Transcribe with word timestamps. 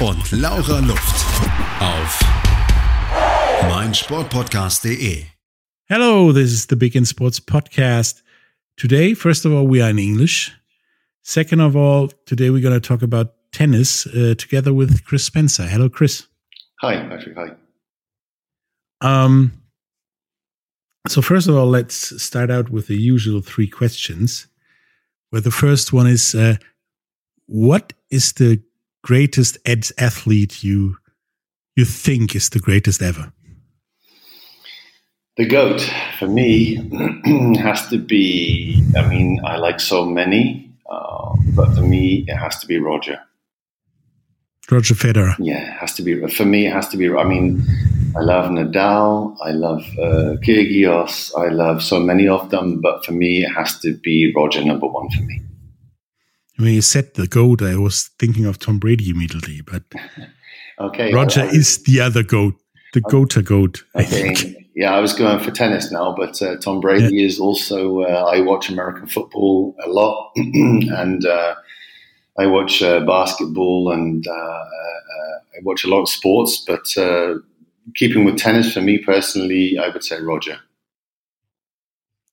und 0.00 0.30
Laura 0.32 0.80
Luft. 0.80 1.24
Auf 1.80 2.20
meinsportpodcast.de. 3.62 5.24
Hello, 5.88 6.32
this 6.32 6.52
is 6.52 6.66
the 6.66 6.76
Big 6.76 6.94
in 6.94 7.06
Sports 7.06 7.40
podcast. 7.40 8.22
Today, 8.76 9.14
first 9.14 9.46
of 9.46 9.52
all, 9.52 9.66
we 9.66 9.80
are 9.80 9.90
in 9.90 9.98
English. 9.98 10.52
Second 11.22 11.60
of 11.60 11.76
all, 11.76 12.08
today 12.26 12.50
we're 12.50 12.62
going 12.62 12.78
to 12.78 12.88
talk 12.88 13.02
about 13.02 13.32
tennis 13.52 14.06
uh, 14.06 14.34
together 14.36 14.74
with 14.74 15.02
Chris 15.04 15.24
Spencer. 15.24 15.62
Hello, 15.62 15.88
Chris. 15.88 16.26
Hi, 16.82 16.96
Patrick. 17.08 17.36
Hi. 17.36 17.52
Um, 19.00 19.52
so 21.08 21.22
first 21.22 21.48
of 21.48 21.56
all, 21.56 21.66
let's 21.66 22.22
start 22.22 22.50
out 22.50 22.68
with 22.68 22.88
the 22.88 22.96
usual 22.96 23.40
three 23.40 23.68
questions. 23.68 24.46
Where 25.30 25.40
the 25.40 25.50
first 25.50 25.92
one 25.92 26.06
is, 26.06 26.34
uh, 26.34 26.56
what 27.46 27.94
is 28.10 28.32
the 28.34 28.62
greatest 29.06 29.56
ed- 29.64 29.92
athlete 29.98 30.64
you 30.64 30.96
you 31.76 31.84
think 31.84 32.34
is 32.34 32.50
the 32.50 32.58
greatest 32.58 33.00
ever? 33.02 33.32
The 35.36 35.46
GOAT 35.46 35.80
for 36.18 36.26
me 36.26 36.76
has 37.58 37.86
to 37.88 37.98
be, 37.98 38.82
I 38.96 39.06
mean, 39.06 39.40
I 39.44 39.58
like 39.58 39.80
so 39.80 40.06
many, 40.06 40.72
uh, 40.90 41.34
but 41.54 41.74
for 41.74 41.82
me, 41.82 42.24
it 42.26 42.36
has 42.36 42.58
to 42.60 42.66
be 42.66 42.78
Roger. 42.78 43.20
Roger 44.70 44.94
Federer. 44.94 45.36
Yeah, 45.38 45.74
it 45.74 45.78
has 45.78 45.92
to 45.96 46.02
be, 46.02 46.26
for 46.28 46.46
me, 46.46 46.66
it 46.66 46.72
has 46.72 46.88
to 46.88 46.96
be, 46.96 47.12
I 47.12 47.24
mean, 47.24 47.62
I 48.16 48.20
love 48.20 48.50
Nadal, 48.50 49.36
I 49.42 49.50
love 49.50 49.84
uh, 50.00 50.40
Kyrgios, 50.42 51.30
I 51.38 51.48
love 51.48 51.82
so 51.82 52.00
many 52.00 52.26
of 52.26 52.48
them, 52.50 52.80
but 52.80 53.04
for 53.04 53.12
me, 53.12 53.44
it 53.44 53.50
has 53.50 53.78
to 53.80 53.94
be 53.98 54.32
Roger 54.34 54.64
number 54.64 54.86
one 54.86 55.10
for 55.10 55.22
me. 55.22 55.42
When 56.58 56.72
you 56.72 56.82
said 56.82 57.14
the 57.14 57.26
GOAT, 57.26 57.62
I 57.62 57.76
was 57.76 58.08
thinking 58.18 58.46
of 58.46 58.58
Tom 58.58 58.78
Brady 58.78 59.10
immediately, 59.10 59.60
but 59.60 59.82
okay, 60.80 61.12
Roger 61.12 61.42
I- 61.42 61.48
is 61.48 61.82
the 61.84 62.00
other 62.00 62.22
GOAT, 62.22 62.54
the 62.94 63.00
GOAT 63.02 63.34
GOAT, 63.44 63.84
I 63.94 64.00
Okay. 64.02 64.34
think. 64.34 64.56
Yeah, 64.74 64.94
I 64.94 65.00
was 65.00 65.14
going 65.14 65.42
for 65.42 65.50
tennis 65.50 65.90
now, 65.90 66.14
but 66.14 66.40
uh, 66.42 66.56
Tom 66.58 66.80
Brady 66.80 67.24
is 67.24 67.40
also. 67.40 68.02
Uh, 68.02 68.30
I 68.30 68.40
watch 68.40 68.68
American 68.68 69.06
football 69.06 69.74
a 69.82 69.88
lot, 69.88 70.32
and 70.36 71.24
uh, 71.24 71.54
I 72.38 72.46
watch 72.46 72.82
uh, 72.82 73.00
basketball, 73.06 73.90
and 73.90 74.26
uh, 74.26 74.32
uh, 74.32 75.36
I 75.56 75.62
watch 75.62 75.84
a 75.84 75.88
lot 75.88 76.02
of 76.02 76.10
sports. 76.10 76.62
But 76.66 76.94
uh, 76.98 77.36
keeping 77.94 78.26
with 78.26 78.36
tennis, 78.36 78.74
for 78.74 78.82
me 78.82 78.98
personally, 78.98 79.78
I 79.78 79.88
would 79.88 80.04
say 80.04 80.20
Roger. 80.20 80.58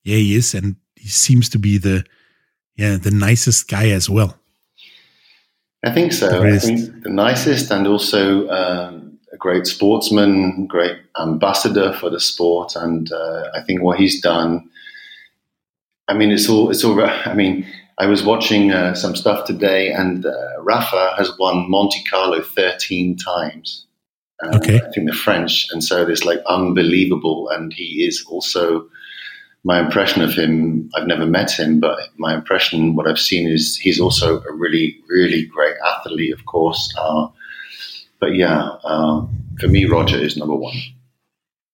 Yeah, 0.04 0.18
he 0.18 0.36
is, 0.36 0.54
and 0.54 0.76
he 0.98 1.08
seems 1.08 1.48
to 1.50 1.58
be 1.60 1.78
the 1.78 2.04
yeah 2.76 2.98
the 2.98 3.12
nicest 3.12 3.68
guy 3.68 3.90
as 3.90 4.10
well. 4.10 4.38
I 5.86 5.92
think 5.92 6.14
so. 6.14 6.44
I 6.44 6.58
think 6.60 7.04
the 7.04 7.10
nicest, 7.10 7.70
and 7.70 7.86
also 7.88 8.48
um, 8.48 9.20
a 9.34 9.38
great 9.38 9.68
sportsman, 9.68 10.66
great 10.66 10.98
ambassador 11.20 11.92
for 11.94 12.10
the 12.10 12.22
sport, 12.22 12.76
and 12.76 13.12
uh, 13.12 13.50
I 13.54 13.62
think 13.64 13.82
what 13.82 14.00
he's 14.00 14.22
done. 14.22 14.70
I 16.08 16.14
mean, 16.14 16.32
it's 16.32 16.48
all. 16.48 16.70
It's 16.72 16.83
all. 16.86 17.02
I 17.26 17.33
mean, 17.33 17.66
I 17.98 18.06
was 18.06 18.23
watching 18.23 18.72
uh, 18.72 18.94
some 18.95 19.16
stuff 19.16 19.45
today, 19.45 19.92
and 19.92 20.26
uh, 20.26 20.62
Rafa 20.62 21.16
has 21.17 21.38
won 21.38 21.70
Monte 21.70 22.02
Carlo 22.10 22.42
thirteen 22.42 23.17
times. 23.17 23.86
Okay. 24.42 24.78
I 24.78 24.92
think 24.92 25.10
the 25.10 25.16
French, 25.16 25.67
and 25.72 25.83
so 25.83 26.08
it's 26.08 26.26
like 26.26 26.39
unbelievable. 26.48 27.50
And 27.50 27.73
he 27.73 28.06
is 28.06 28.26
also 28.28 28.88
my 29.64 29.80
impression 29.80 30.22
of 30.22 30.34
him, 30.34 30.90
I've 30.96 31.08
never 31.08 31.26
met 31.26 31.52
him, 31.52 31.80
but 31.80 31.98
my 32.18 32.34
impression, 32.34 32.96
what 32.96 33.08
I've 33.08 33.20
seen 33.20 33.48
is 33.50 33.78
he's 33.78 34.00
also 34.00 34.42
a 34.42 34.54
really, 34.54 35.00
really 35.08 35.46
great 35.46 35.76
athlete, 35.86 36.34
of 36.34 36.46
course. 36.46 36.94
Uh, 36.98 37.28
but 38.20 38.36
yeah, 38.36 38.70
uh, 38.84 39.26
for 39.60 39.68
me, 39.68 39.86
Roger 39.86 40.18
is 40.18 40.36
number 40.36 40.56
one. 40.56 40.76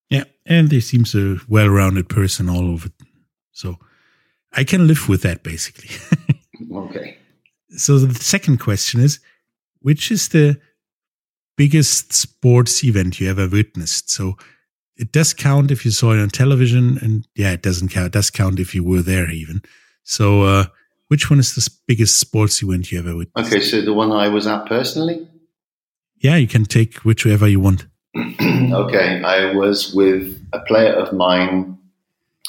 Yeah, 0.09 0.25
and 0.45 0.71
he 0.71 0.81
seems 0.81 1.15
a 1.15 1.37
well-rounded 1.47 2.09
person 2.09 2.49
all 2.49 2.69
over. 2.71 2.89
So 3.51 3.77
I 4.53 4.63
can 4.63 4.87
live 4.87 5.09
with 5.09 5.21
that 5.23 5.43
basically. 5.43 5.89
Okay. 6.71 7.17
so 7.69 7.97
the 7.97 8.13
second 8.13 8.59
question 8.59 8.99
is, 8.99 9.19
which 9.81 10.11
is 10.11 10.27
the 10.27 10.59
biggest 11.55 12.11
sports 12.11 12.83
event 12.83 13.19
you 13.19 13.29
ever 13.29 13.47
witnessed? 13.47 14.09
So 14.09 14.37
it 14.99 15.13
does 15.13 15.33
count 15.33 15.71
if 15.71 15.85
you 15.85 15.91
saw 15.91 16.11
it 16.11 16.19
on 16.19 16.29
television, 16.29 16.99
and 17.01 17.25
yeah, 17.35 17.51
it 17.51 17.61
doesn't 17.63 17.89
count. 17.89 18.07
It 18.07 18.11
does 18.11 18.29
count 18.29 18.59
if 18.59 18.75
you 18.75 18.83
were 18.83 19.01
there 19.01 19.31
even. 19.31 19.61
So 20.03 20.43
uh, 20.43 20.65
which 21.07 21.29
one 21.29 21.39
is 21.39 21.55
the 21.55 21.67
biggest 21.87 22.19
sports 22.19 22.61
event 22.61 22.91
you 22.91 22.99
ever 22.99 23.15
witnessed? 23.15 23.51
Okay, 23.53 23.61
so 23.63 23.81
the 23.81 23.93
one 23.93 24.11
I 24.11 24.27
was 24.27 24.45
at 24.45 24.65
personally? 24.65 25.27
Yeah, 26.17 26.35
you 26.35 26.47
can 26.47 26.65
take 26.65 26.97
whichever 27.05 27.47
you 27.47 27.61
want. 27.61 27.87
okay, 28.17 29.23
I 29.23 29.53
was 29.53 29.93
with 29.93 30.37
a 30.51 30.59
player 30.59 30.93
of 30.93 31.13
mine 31.13 31.77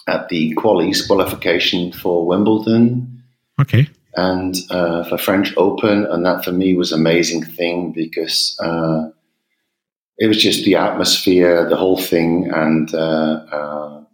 at 0.08 0.28
the 0.28 0.54
qualies 0.56 1.06
qualification 1.06 1.92
for 1.92 2.26
Wimbledon 2.26 3.22
Okay. 3.60 3.88
and 4.16 4.56
uh, 4.70 5.04
for 5.04 5.18
French 5.18 5.54
Open, 5.56 6.04
and 6.06 6.26
that 6.26 6.44
for 6.44 6.50
me 6.50 6.74
was 6.74 6.92
an 6.92 7.00
amazing 7.00 7.44
thing 7.44 7.92
because 7.92 8.58
uh, 8.60 9.10
it 10.20 10.28
was 10.28 10.40
just 10.40 10.64
the 10.64 10.76
atmosphere, 10.76 11.66
the 11.68 11.76
whole 11.76 11.96
thing, 11.96 12.50
and 12.52 12.94
uh, 12.94 13.42
uh, 13.50 14.04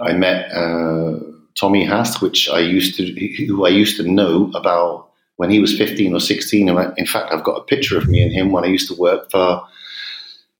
I 0.00 0.14
met 0.14 0.50
uh, 0.50 1.18
Tommy 1.60 1.84
Haas, 1.84 2.22
which 2.22 2.48
I 2.48 2.60
used 2.60 2.96
to, 2.96 3.04
who 3.46 3.66
I 3.66 3.68
used 3.68 3.98
to 3.98 4.10
know 4.10 4.50
about 4.54 5.10
when 5.36 5.50
he 5.50 5.60
was 5.60 5.76
fifteen 5.76 6.14
or 6.14 6.20
sixteen. 6.20 6.70
In 6.96 7.06
fact, 7.06 7.30
I've 7.30 7.44
got 7.44 7.60
a 7.60 7.64
picture 7.64 7.98
of 7.98 8.08
me 8.08 8.22
and 8.22 8.32
him 8.32 8.52
when 8.52 8.64
I 8.64 8.68
used 8.68 8.88
to 8.88 8.98
work 8.98 9.30
for 9.30 9.62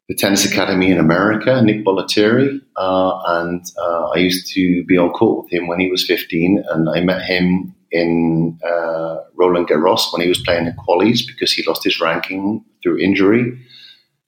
the 0.08 0.14
tennis 0.14 0.44
academy 0.44 0.90
in 0.90 0.98
America, 0.98 1.60
Nick 1.62 1.84
Bollettieri, 1.84 2.60
uh, 2.76 3.20
and 3.26 3.64
uh, 3.78 4.10
I 4.14 4.18
used 4.18 4.52
to 4.52 4.84
be 4.84 4.98
on 4.98 5.10
court 5.10 5.44
with 5.44 5.52
him 5.52 5.66
when 5.66 5.80
he 5.80 5.90
was 5.90 6.06
15, 6.06 6.62
and 6.70 6.88
I 6.94 7.00
met 7.00 7.22
him 7.22 7.74
in 7.90 8.58
uh, 8.62 9.16
Roland 9.34 9.68
Garros 9.68 10.12
when 10.12 10.20
he 10.20 10.28
was 10.28 10.42
playing 10.42 10.66
the 10.66 10.72
qualies 10.86 11.26
because 11.26 11.52
he 11.52 11.64
lost 11.64 11.82
his 11.82 12.00
ranking 12.00 12.64
through 12.82 12.98
injury, 12.98 13.58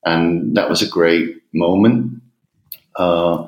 and 0.04 0.56
that 0.56 0.68
was 0.68 0.82
a 0.82 0.88
great 0.88 1.36
moment. 1.52 2.20
Uh, 2.96 3.46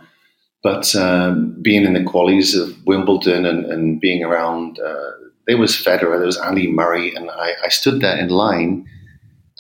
but 0.63 0.95
um, 0.95 1.57
being 1.63 1.85
in 1.85 1.95
the 1.95 2.01
qualies 2.01 2.61
of 2.61 2.77
Wimbledon 2.87 3.47
and, 3.47 3.65
and 3.67 4.01
being 4.01 4.23
around, 4.23 4.79
uh, 4.79 5.11
there 5.47 5.57
was 5.57 5.73
Federer, 5.73 6.19
there 6.19 6.27
was 6.27 6.37
Andy 6.39 6.71
Murray, 6.71 7.15
and 7.15 7.31
I, 7.31 7.53
I 7.65 7.69
stood 7.69 8.01
there 8.01 8.19
in 8.19 8.29
line 8.29 8.87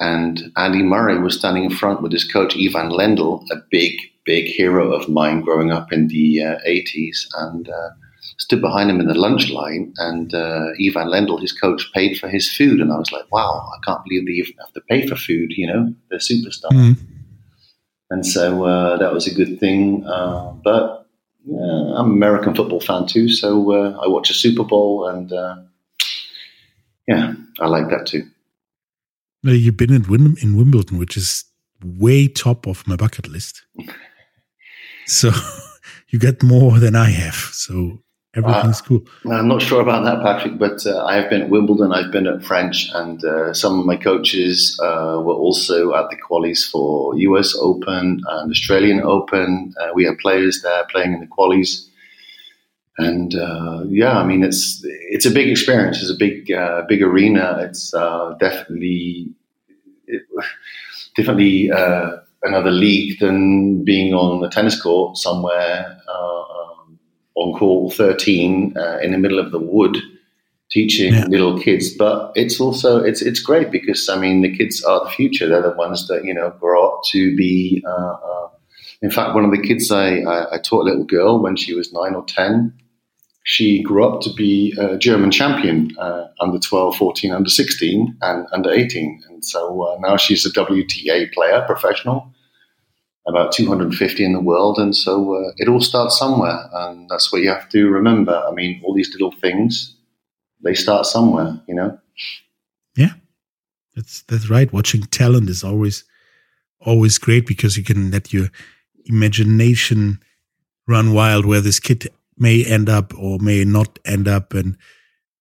and 0.00 0.50
Andy 0.56 0.82
Murray 0.82 1.18
was 1.18 1.38
standing 1.38 1.64
in 1.64 1.70
front 1.70 2.02
with 2.02 2.10
his 2.10 2.24
coach 2.24 2.56
Ivan 2.56 2.90
Lendl, 2.90 3.44
a 3.52 3.56
big, 3.70 3.92
big 4.24 4.46
hero 4.46 4.92
of 4.92 5.10
mine 5.10 5.42
growing 5.42 5.70
up 5.70 5.92
in 5.92 6.08
the 6.08 6.42
uh, 6.42 6.58
80s, 6.66 7.26
and 7.36 7.68
uh, 7.68 7.90
stood 8.40 8.60
behind 8.60 8.90
him 8.90 9.00
in 9.00 9.06
the 9.06 9.14
lunch 9.26 9.50
line. 9.50 9.92
And 9.98 10.34
uh, 10.34 10.66
Ivan 10.86 11.08
Lendl, 11.14 11.40
his 11.40 11.52
coach, 11.52 11.82
paid 11.94 12.18
for 12.18 12.28
his 12.28 12.50
food, 12.56 12.80
and 12.80 12.90
I 12.92 12.98
was 12.98 13.12
like, 13.12 13.30
"Wow, 13.30 13.52
I 13.74 13.78
can't 13.86 14.02
believe 14.04 14.26
they 14.26 14.32
even 14.42 14.54
have 14.64 14.72
to 14.74 14.80
pay 14.90 15.06
for 15.06 15.16
food." 15.16 15.50
You 15.60 15.66
know, 15.70 15.94
they're 16.08 16.18
superstars. 16.30 16.72
Mhm. 16.72 16.96
And 18.12 18.26
so 18.26 18.64
uh, 18.64 18.96
that 18.98 19.12
was 19.12 19.26
a 19.28 19.34
good 19.34 19.60
thing. 19.60 20.04
Uh, 20.04 20.52
but 20.64 21.06
yeah, 21.46 21.94
I'm 21.98 22.10
an 22.10 22.16
American 22.16 22.54
football 22.54 22.80
fan 22.80 23.06
too, 23.06 23.28
so 23.28 23.48
uh, 23.72 23.90
I 24.02 24.08
watch 24.08 24.30
a 24.30 24.34
Super 24.34 24.64
Bowl, 24.64 25.06
and 25.08 25.32
uh, 25.32 25.56
yeah, 27.06 27.34
I 27.60 27.66
like 27.66 27.88
that 27.90 28.06
too. 28.06 28.24
Well, 29.44 29.54
you've 29.54 29.76
been 29.76 29.92
in, 29.92 30.04
Wim- 30.04 30.42
in 30.42 30.56
Wimbledon, 30.56 30.98
which 30.98 31.16
is 31.16 31.44
way 31.82 32.28
top 32.28 32.66
of 32.66 32.86
my 32.86 32.96
bucket 32.96 33.28
list. 33.28 33.62
So 35.06 35.30
you 36.10 36.18
get 36.20 36.42
more 36.42 36.78
than 36.78 36.94
I 36.94 37.10
have. 37.10 37.34
So 37.34 38.02
everything's 38.34 38.80
cool. 38.80 39.02
I'm 39.30 39.48
not 39.48 39.62
sure 39.62 39.80
about 39.80 40.04
that, 40.04 40.22
Patrick, 40.22 40.58
but 40.58 40.86
uh, 40.86 41.04
I 41.04 41.16
have 41.16 41.30
been 41.30 41.42
at 41.42 41.50
Wimbledon, 41.50 41.92
I've 41.92 42.12
been 42.12 42.26
at 42.26 42.44
French, 42.44 42.88
and 42.94 43.24
uh, 43.24 43.52
some 43.52 43.78
of 43.78 43.86
my 43.86 43.96
coaches 43.96 44.78
uh, 44.82 45.20
were 45.22 45.34
also 45.34 45.94
at 45.94 46.10
the 46.10 46.16
qualies 46.16 46.68
for 46.70 47.16
US 47.16 47.56
Open 47.60 48.20
and 48.26 48.50
Australian 48.50 49.00
Open. 49.02 49.74
Uh, 49.80 49.90
we 49.94 50.04
have 50.04 50.18
players 50.18 50.62
there 50.62 50.84
playing 50.90 51.12
in 51.12 51.20
the 51.20 51.26
qualies. 51.26 51.86
And 52.98 53.34
uh, 53.34 53.84
yeah, 53.88 54.18
I 54.18 54.26
mean, 54.26 54.44
it's 54.44 54.82
it's 54.84 55.24
a 55.24 55.30
big 55.30 55.48
experience. 55.48 56.02
It's 56.02 56.10
a 56.10 56.18
big 56.18 56.52
uh, 56.52 56.82
big 56.86 57.02
arena. 57.02 57.56
It's 57.60 57.94
uh, 57.94 58.34
definitely 58.38 59.32
it, 60.06 60.22
definitely 61.16 61.70
uh, 61.70 62.18
another 62.42 62.70
league 62.70 63.18
than 63.18 63.84
being 63.84 64.12
on 64.12 64.40
the 64.40 64.50
tennis 64.50 64.80
court 64.80 65.16
somewhere 65.16 65.98
uh, 66.08 66.42
on 67.40 67.58
call 67.58 67.90
13 67.90 68.76
uh, 68.76 68.98
in 69.02 69.12
the 69.12 69.18
middle 69.18 69.38
of 69.38 69.50
the 69.50 69.58
wood 69.58 69.96
teaching 70.70 71.12
yeah. 71.14 71.26
little 71.26 71.60
kids 71.60 71.90
but 71.90 72.32
it's 72.36 72.60
also 72.60 73.02
it's 73.02 73.22
it's 73.22 73.40
great 73.40 73.70
because 73.72 74.08
i 74.08 74.16
mean 74.16 74.40
the 74.42 74.56
kids 74.56 74.84
are 74.84 75.04
the 75.04 75.10
future 75.10 75.48
they're 75.48 75.62
the 75.62 75.72
ones 75.72 76.06
that 76.06 76.24
you 76.24 76.32
know 76.32 76.50
grow 76.60 76.88
up 76.88 77.00
to 77.04 77.34
be 77.36 77.82
uh, 77.86 78.16
uh, 78.30 78.48
in 79.02 79.10
fact 79.10 79.34
one 79.34 79.44
of 79.44 79.50
the 79.50 79.60
kids 79.60 79.90
I, 79.90 80.20
I, 80.20 80.54
I 80.54 80.58
taught 80.58 80.82
a 80.82 80.90
little 80.90 81.04
girl 81.04 81.42
when 81.42 81.56
she 81.56 81.74
was 81.74 81.92
nine 81.92 82.14
or 82.14 82.24
ten 82.24 82.72
she 83.42 83.82
grew 83.82 84.06
up 84.06 84.20
to 84.22 84.32
be 84.32 84.74
a 84.78 84.98
German 84.98 85.30
champion 85.30 85.90
uh, 85.98 86.26
under 86.40 86.58
12, 86.58 86.96
14, 86.96 87.32
under 87.32 87.48
16, 87.48 88.16
and 88.20 88.46
under 88.52 88.70
18. 88.70 89.22
And 89.28 89.44
so 89.44 89.82
uh, 89.82 89.98
now 89.98 90.16
she's 90.16 90.44
a 90.44 90.52
WTA 90.52 91.32
player, 91.32 91.64
professional, 91.66 92.32
about 93.26 93.52
250 93.52 94.24
in 94.24 94.32
the 94.32 94.40
world. 94.40 94.78
And 94.78 94.96
so 94.96 95.34
uh, 95.34 95.52
it 95.56 95.68
all 95.68 95.80
starts 95.80 96.18
somewhere. 96.18 96.68
And 96.72 97.08
that's 97.08 97.32
what 97.32 97.42
you 97.42 97.50
have 97.50 97.68
to 97.70 97.88
remember. 97.88 98.34
I 98.34 98.52
mean, 98.52 98.80
all 98.84 98.94
these 98.94 99.12
little 99.12 99.32
things, 99.32 99.94
they 100.62 100.74
start 100.74 101.06
somewhere, 101.06 101.60
you 101.68 101.74
know? 101.74 101.98
Yeah, 102.96 103.12
that's, 103.94 104.22
that's 104.22 104.50
right. 104.50 104.72
Watching 104.72 105.02
talent 105.02 105.48
is 105.48 105.62
always, 105.62 106.04
always 106.80 107.18
great 107.18 107.46
because 107.46 107.76
you 107.76 107.84
can 107.84 108.10
let 108.10 108.32
your 108.32 108.48
imagination 109.04 110.20
run 110.86 111.12
wild 111.12 111.46
where 111.46 111.60
this 111.60 111.78
kid 111.78 112.08
may 112.36 112.64
end 112.64 112.88
up 112.88 113.12
or 113.16 113.38
may 113.38 113.64
not 113.64 113.98
end 114.04 114.26
up. 114.26 114.54
And 114.54 114.76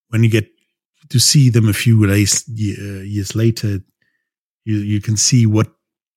when 0.10 0.24
you 0.24 0.30
get 0.30 0.50
to 1.10 1.20
see 1.20 1.50
them 1.50 1.68
a 1.68 1.74
few 1.74 2.04
uh, 2.04 2.14
years 2.14 3.36
later, 3.36 3.80
you 4.66 4.78
you 4.78 5.02
can 5.02 5.18
see 5.18 5.46
what, 5.46 5.68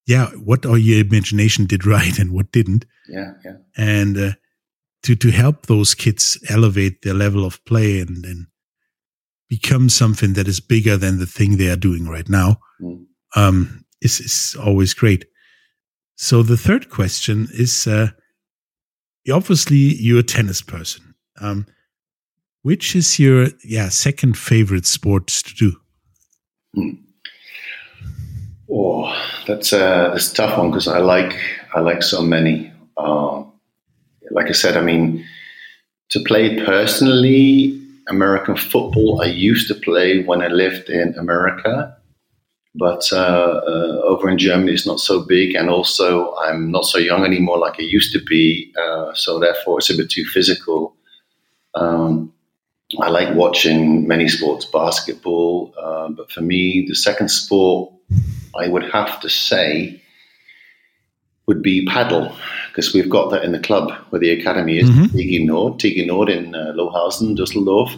yeah, 0.07 0.29
what 0.31 0.67
our 0.67 0.79
your 0.79 1.01
imagination 1.01 1.67
did 1.67 1.87
right 1.97 2.19
and 2.19 2.33
what 2.33 2.53
didn't. 2.53 2.85
Yeah, 3.09 3.33
yeah. 3.45 3.57
And 3.77 4.17
uh, 4.17 4.33
to 5.05 5.15
to 5.17 5.31
help 5.31 5.67
those 5.67 5.95
kids 5.95 6.39
elevate 6.49 7.03
their 7.03 7.15
level 7.15 7.45
of 7.45 7.65
play 7.65 8.01
and 8.01 8.25
then 8.25 8.47
become 9.49 9.89
something 9.89 10.33
that 10.33 10.49
is 10.49 10.61
bigger 10.61 10.97
than 10.97 11.19
the 11.19 11.27
thing 11.27 11.57
they 11.57 11.69
are 11.69 11.77
doing 11.77 12.09
right 12.09 12.29
now, 12.29 12.59
mm. 12.81 13.05
um, 13.37 13.85
is 14.01 14.21
is 14.21 14.57
always 14.61 14.95
great. 14.95 15.27
So 16.17 16.43
the 16.43 16.57
third 16.57 16.91
question 16.91 17.49
is. 17.53 17.87
Uh, 17.87 18.09
obviously 19.31 19.77
you're 19.77 20.19
a 20.19 20.25
tennis 20.25 20.63
person. 20.63 21.15
Um, 21.41 21.67
which 22.63 22.95
is 22.95 23.19
your 23.19 23.49
yeah 23.65 23.89
second 23.89 24.39
favorite 24.39 24.87
sport 24.87 25.27
to 25.27 25.55
do? 25.55 25.77
Hmm. 26.75 26.91
Oh, 28.75 29.15
that's 29.47 29.73
a 29.75 30.11
that's 30.13 30.33
a 30.33 30.35
tough 30.35 30.57
one 30.57 30.71
because 30.71 30.89
I 30.89 30.99
like 30.99 31.39
I 31.75 31.81
like 31.81 32.03
so 32.03 32.23
many. 32.23 32.73
Um, 32.97 33.53
like 34.31 34.47
I 34.47 34.53
said, 34.53 34.79
I 34.79 34.81
mean, 34.81 35.27
to 36.11 36.21
play 36.21 36.65
personally, 36.65 37.79
American 38.09 38.57
football. 38.57 39.21
I 39.23 39.27
used 39.27 39.69
to 39.69 39.75
play 39.75 40.25
when 40.25 40.41
I 40.41 40.47
lived 40.47 40.89
in 40.89 41.15
America, 41.19 41.95
but 42.75 43.13
uh, 43.13 43.61
uh, 43.67 44.01
over 44.05 44.31
in 44.31 44.39
Germany 44.39 44.73
it's 44.73 44.87
not 44.87 45.01
so 45.01 45.23
big, 45.23 45.55
and 45.55 45.69
also 45.69 46.35
I'm 46.37 46.71
not 46.71 46.87
so 46.87 46.99
young 46.99 47.27
anymore 47.27 47.59
like 47.59 47.79
I 47.79 47.83
used 47.83 48.15
to 48.15 48.25
be. 48.25 48.73
Uh, 48.81 49.13
so 49.13 49.39
therefore, 49.39 49.81
it's 49.81 49.91
a 49.91 49.97
bit 49.99 50.09
too 50.09 50.25
physical. 50.25 50.97
Um, 51.75 52.33
I 53.01 53.11
like 53.11 53.35
watching 53.35 54.09
many 54.09 54.29
sports, 54.29 54.65
basketball, 54.65 55.75
uh, 55.79 56.09
but 56.09 56.31
for 56.33 56.41
me, 56.41 56.87
the 56.89 56.95
second 56.95 57.29
sport 57.29 57.93
I 58.59 58.69
would 58.69 58.91
have 58.93 59.21
to 59.21 59.29
say 59.29 60.01
would 61.47 61.63
be 61.63 61.87
padel 61.87 62.35
because 62.69 62.95
we've 62.95 63.11
got 63.11 63.31
that 63.31 63.45
in 63.45 63.53
the 63.53 63.59
club 63.59 63.91
where 64.11 64.21
the 64.21 64.31
academy 64.31 64.79
is, 64.79 64.89
mm-hmm. 64.89 65.17
TG 65.17 65.45
Nord, 65.45 65.75
TG 65.75 66.07
Nord 66.07 66.29
in 66.29 66.55
uh, 66.55 66.73
Lohausen, 66.77 67.37
Dusseldorf. 67.37 67.93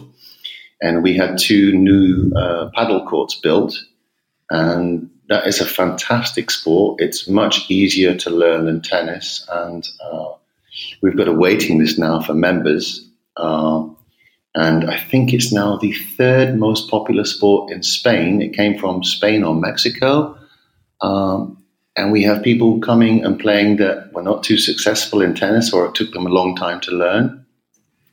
And 0.81 1.03
we 1.03 1.15
had 1.15 1.37
two 1.37 1.71
new 1.71 2.31
uh, 2.35 2.69
padel 2.75 3.07
courts 3.07 3.35
built 3.35 3.75
and 4.49 5.09
that 5.29 5.47
is 5.47 5.59
a 5.59 5.65
fantastic 5.65 6.51
sport. 6.51 7.01
It's 7.01 7.27
much 7.27 7.69
easier 7.69 8.15
to 8.15 8.29
learn 8.29 8.65
than 8.65 8.81
tennis, 8.81 9.47
and 9.51 9.87
uh, 10.03 10.33
we've 11.01 11.17
got 11.17 11.27
a 11.27 11.33
waiting 11.33 11.79
list 11.79 11.97
now 11.97 12.21
for 12.21 12.33
members. 12.33 13.09
Uh, 13.37 13.87
and 14.53 14.89
I 14.89 14.97
think 14.97 15.33
it's 15.33 15.51
now 15.51 15.77
the 15.77 15.93
third 15.93 16.57
most 16.57 16.89
popular 16.89 17.25
sport 17.25 17.71
in 17.71 17.83
Spain. 17.83 18.41
It 18.41 18.53
came 18.53 18.77
from 18.77 19.03
Spain 19.03 19.43
or 19.43 19.55
Mexico. 19.55 20.37
Um, 21.05 21.63
and 21.95 22.11
we 22.11 22.23
have 22.23 22.43
people 22.43 22.79
coming 22.79 23.23
and 23.23 23.39
playing 23.39 23.77
that 23.77 24.11
were 24.13 24.23
not 24.23 24.43
too 24.43 24.57
successful 24.57 25.21
in 25.21 25.33
tennis 25.33 25.71
or 25.71 25.85
it 25.85 25.95
took 25.95 26.11
them 26.11 26.25
a 26.25 26.29
long 26.29 26.55
time 26.55 26.81
to 26.81 26.91
learn. 26.91 27.45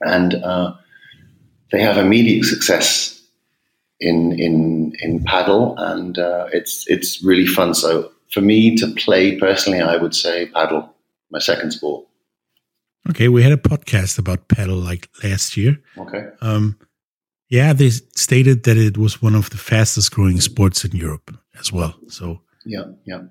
And 0.03 0.35
uh, 0.35 0.75
they 1.71 1.81
have 1.83 1.97
immediate 1.97 2.45
success 2.45 3.21
in 3.99 4.33
in 4.33 4.93
in 5.01 5.21
padel, 5.21 5.75
and 5.79 6.19
uh, 6.19 6.47
it's 6.53 6.85
it's 6.89 7.23
really 7.23 7.47
fun. 7.47 7.75
So 7.75 8.11
for 8.33 8.41
me 8.41 8.77
to 8.77 8.89
play 8.95 9.39
personally, 9.39 9.81
I 9.81 9.97
would 9.97 10.15
say 10.15 10.51
padel, 10.55 10.89
my 11.31 11.39
second 11.39 11.71
sport. 11.73 12.07
Okay, 13.11 13.29
we 13.29 13.43
had 13.43 13.53
a 13.53 13.57
podcast 13.57 14.19
about 14.19 14.49
padel 14.49 14.85
like 14.85 15.09
last 15.23 15.57
year. 15.57 15.79
Okay. 15.97 16.25
Um, 16.41 16.79
yeah, 17.49 17.73
they 17.73 17.91
stated 17.91 18.65
that 18.65 18.77
it 18.77 18.97
was 18.97 19.23
one 19.23 19.35
of 19.35 19.51
the 19.51 19.59
fastest 19.59 20.11
growing 20.13 20.41
sports 20.41 20.85
in 20.85 20.97
Europe 20.97 21.37
as 21.59 21.73
well. 21.73 21.95
So 22.09 22.41
yeah, 22.65 22.85
yeah. 23.05 23.23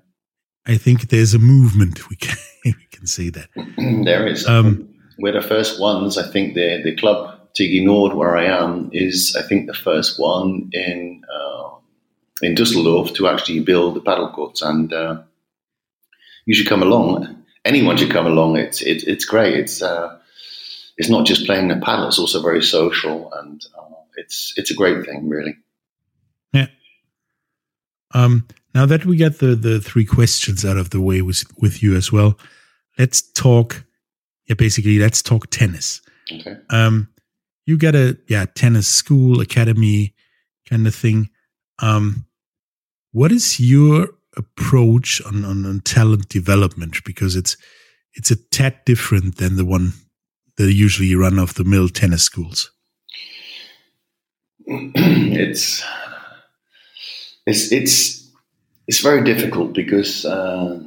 I 0.66 0.76
think 0.76 1.08
there's 1.08 1.34
a 1.34 1.38
movement. 1.38 2.08
We 2.08 2.16
can 2.16 2.36
we 2.64 2.86
can 2.90 3.06
see 3.06 3.30
that 3.30 3.48
there 4.04 4.26
is. 4.26 4.46
Um, 4.46 4.88
We're 5.18 5.32
the 5.32 5.46
first 5.46 5.80
ones. 5.80 6.18
I 6.18 6.28
think 6.30 6.54
the 6.54 6.80
the 6.82 6.96
club 6.96 7.40
TG 7.54 7.84
Nord, 7.84 8.14
where 8.14 8.36
I 8.36 8.44
am, 8.44 8.90
is 8.92 9.36
I 9.38 9.42
think 9.42 9.66
the 9.66 9.74
first 9.74 10.18
one 10.18 10.70
in 10.72 11.22
uh, 11.32 11.70
in 12.42 12.54
Dusseldorf 12.54 13.12
to 13.14 13.28
actually 13.28 13.60
build 13.60 13.94
the 13.94 14.00
padel 14.00 14.32
courts, 14.32 14.62
and 14.62 14.92
uh, 14.92 15.22
you 16.46 16.54
should 16.54 16.68
come 16.68 16.82
along. 16.82 17.44
Anyone 17.64 17.96
should 17.96 18.10
come 18.10 18.26
along. 18.26 18.56
It's 18.56 18.80
it, 18.82 19.04
it's 19.06 19.24
great. 19.24 19.54
It's 19.54 19.82
uh, 19.82 20.18
it's 20.96 21.10
not 21.10 21.26
just 21.26 21.46
playing 21.46 21.68
the 21.68 21.74
padel; 21.74 22.08
it's 22.08 22.18
also 22.18 22.40
very 22.40 22.62
social, 22.62 23.32
and 23.32 23.60
uh, 23.78 23.96
it's 24.16 24.54
it's 24.56 24.70
a 24.70 24.74
great 24.74 25.04
thing, 25.04 25.28
really. 25.28 25.56
Yeah. 26.52 26.66
Um, 28.14 28.46
now 28.74 28.86
that 28.86 29.04
we 29.04 29.16
got 29.16 29.38
the 29.38 29.54
the 29.54 29.80
three 29.80 30.04
questions 30.04 30.64
out 30.64 30.76
of 30.76 30.90
the 30.90 31.00
way 31.00 31.22
with 31.22 31.44
with 31.60 31.82
you 31.82 31.94
as 31.96 32.10
well, 32.12 32.38
let's 32.98 33.22
talk. 33.32 33.84
Yeah, 34.46 34.54
basically, 34.54 34.98
let's 34.98 35.22
talk 35.22 35.50
tennis. 35.50 36.00
Okay. 36.32 36.56
Um, 36.70 37.08
you 37.66 37.76
got 37.76 37.94
a 37.94 38.18
yeah 38.28 38.46
tennis 38.54 38.88
school 38.88 39.40
academy 39.40 40.14
kind 40.68 40.86
of 40.86 40.94
thing. 40.94 41.30
Um, 41.78 42.26
what 43.12 43.30
is 43.30 43.60
your 43.60 44.08
approach 44.36 45.20
on, 45.26 45.44
on, 45.44 45.66
on 45.66 45.80
talent 45.80 46.28
development? 46.28 47.04
Because 47.04 47.36
it's 47.36 47.56
it's 48.14 48.30
a 48.30 48.36
tad 48.36 48.76
different 48.86 49.36
than 49.36 49.56
the 49.56 49.64
one 49.64 49.92
that 50.56 50.72
usually 50.72 51.14
run 51.14 51.38
of 51.38 51.54
the 51.54 51.64
mill 51.64 51.88
tennis 51.88 52.22
schools. 52.22 52.70
it's 54.66 55.84
it's 57.46 57.72
it's 57.72 58.21
it's 58.86 59.00
very 59.00 59.22
difficult 59.24 59.72
because 59.74 60.24
uh, 60.24 60.80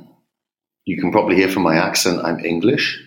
you 0.86 0.98
can 1.00 1.12
probably 1.12 1.36
hear 1.36 1.50
from 1.50 1.64
my 1.64 1.76
accent 1.76 2.24
I'm 2.24 2.44
English, 2.44 3.02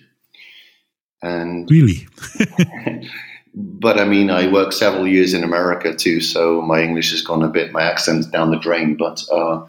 and 1.23 1.71
really. 1.71 2.07
but 3.55 3.99
I 3.99 4.05
mean, 4.05 4.31
I 4.31 4.53
worked 4.53 4.75
several 4.75 5.07
years 5.07 5.35
in 5.35 5.45
America 5.45 5.95
too, 5.95 6.21
so 6.21 6.63
my 6.63 6.83
English 6.83 7.11
has 7.11 7.23
gone 7.23 7.43
a 7.43 7.49
bit, 7.49 7.73
my 7.73 7.83
accent's 7.83 8.27
down 8.27 8.51
the 8.51 8.59
drain. 8.59 8.97
But 8.97 9.23
uh, 9.31 9.67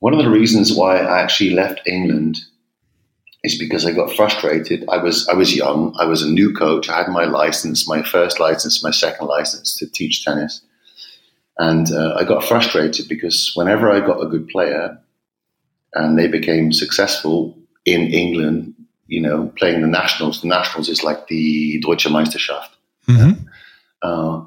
one 0.00 0.12
of 0.12 0.18
the 0.18 0.30
reasons 0.30 0.74
why 0.74 0.98
I 0.98 1.20
actually 1.20 1.50
left 1.50 1.80
England 1.86 2.38
is 3.46 3.58
because 3.58 3.86
I 3.86 3.92
got 3.92 4.12
frustrated. 4.12 4.84
I 4.88 4.98
was 4.98 5.28
I 5.28 5.34
was 5.34 5.54
young. 5.54 5.94
I 5.98 6.04
was 6.04 6.22
a 6.22 6.28
new 6.28 6.52
coach. 6.52 6.88
I 6.88 6.98
had 6.98 7.08
my 7.08 7.24
license, 7.24 7.88
my 7.88 8.02
first 8.02 8.40
license, 8.40 8.82
my 8.82 8.90
second 8.90 9.28
license 9.28 9.76
to 9.78 9.86
teach 9.88 10.24
tennis, 10.24 10.60
and 11.58 11.90
uh, 11.90 12.14
I 12.16 12.24
got 12.24 12.44
frustrated 12.44 13.08
because 13.08 13.52
whenever 13.54 13.90
I 13.90 14.00
got 14.00 14.22
a 14.22 14.28
good 14.28 14.48
player 14.48 14.98
and 15.94 16.18
they 16.18 16.28
became 16.28 16.72
successful 16.72 17.56
in 17.84 18.02
England, 18.12 18.74
you 19.06 19.20
know, 19.20 19.52
playing 19.56 19.80
the 19.80 19.86
nationals. 19.86 20.42
The 20.42 20.48
nationals 20.48 20.88
is 20.88 21.02
like 21.02 21.28
the 21.28 21.80
Deutsche 21.80 22.06
Meisterschaft. 22.06 22.68
Mm-hmm. 23.08 23.46
Uh, 24.02 24.44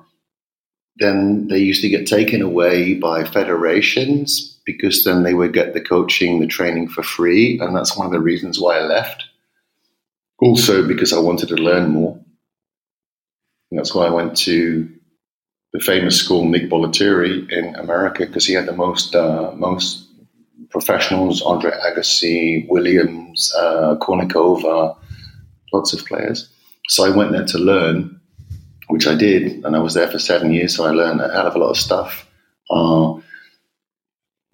then 0.97 1.47
they 1.47 1.59
used 1.59 1.81
to 1.81 1.89
get 1.89 2.05
taken 2.05 2.41
away 2.41 2.93
by 2.93 3.23
federations 3.23 4.59
because 4.65 5.03
then 5.03 5.23
they 5.23 5.33
would 5.33 5.53
get 5.53 5.73
the 5.73 5.81
coaching, 5.81 6.39
the 6.39 6.47
training 6.47 6.89
for 6.89 7.01
free, 7.01 7.57
and 7.59 7.75
that's 7.75 7.97
one 7.97 8.05
of 8.05 8.11
the 8.11 8.19
reasons 8.19 8.59
why 8.59 8.77
I 8.77 8.81
left. 8.81 9.23
Also, 10.39 10.87
because 10.87 11.13
I 11.13 11.19
wanted 11.19 11.49
to 11.49 11.55
learn 11.55 11.89
more. 11.89 12.19
And 13.71 13.79
that's 13.79 13.95
why 13.95 14.05
I 14.05 14.11
went 14.11 14.37
to 14.39 14.89
the 15.73 15.79
famous 15.79 16.17
school 16.17 16.45
Nick 16.45 16.69
Bollettieri 16.69 17.49
in 17.51 17.75
America 17.75 18.25
because 18.25 18.45
he 18.45 18.53
had 18.53 18.65
the 18.65 18.75
most 18.75 19.15
uh, 19.15 19.51
most 19.55 20.07
professionals, 20.69 21.41
Andre 21.41 21.71
Agassi, 21.71 22.67
Williams, 22.69 23.53
uh, 23.57 23.95
Kournikova, 23.99 24.95
lots 25.73 25.93
of 25.93 26.05
players. 26.05 26.49
So 26.87 27.05
I 27.05 27.15
went 27.15 27.31
there 27.31 27.45
to 27.45 27.57
learn, 27.57 28.19
which 28.87 29.07
I 29.07 29.15
did, 29.15 29.63
and 29.63 29.75
I 29.75 29.79
was 29.79 29.93
there 29.93 30.07
for 30.07 30.19
seven 30.19 30.51
years. 30.51 30.75
So 30.75 30.85
I 30.85 30.91
learned 30.91 31.21
a 31.21 31.31
hell 31.31 31.47
of 31.47 31.55
a 31.55 31.59
lot 31.59 31.71
of 31.71 31.77
stuff. 31.77 32.27
Uh, 32.69 33.13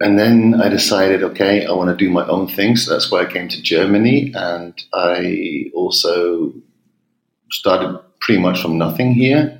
and 0.00 0.18
then 0.18 0.60
I 0.60 0.68
decided, 0.68 1.22
okay, 1.22 1.64
I 1.66 1.72
want 1.72 1.88
to 1.90 1.96
do 1.96 2.10
my 2.10 2.26
own 2.26 2.48
thing. 2.48 2.76
So 2.76 2.92
that's 2.92 3.10
why 3.10 3.22
I 3.22 3.32
came 3.32 3.48
to 3.48 3.62
Germany, 3.62 4.32
and 4.34 4.74
I 4.92 5.70
also 5.74 6.52
started 7.50 7.98
pretty 8.20 8.40
much 8.40 8.60
from 8.60 8.76
nothing 8.76 9.12
here, 9.12 9.58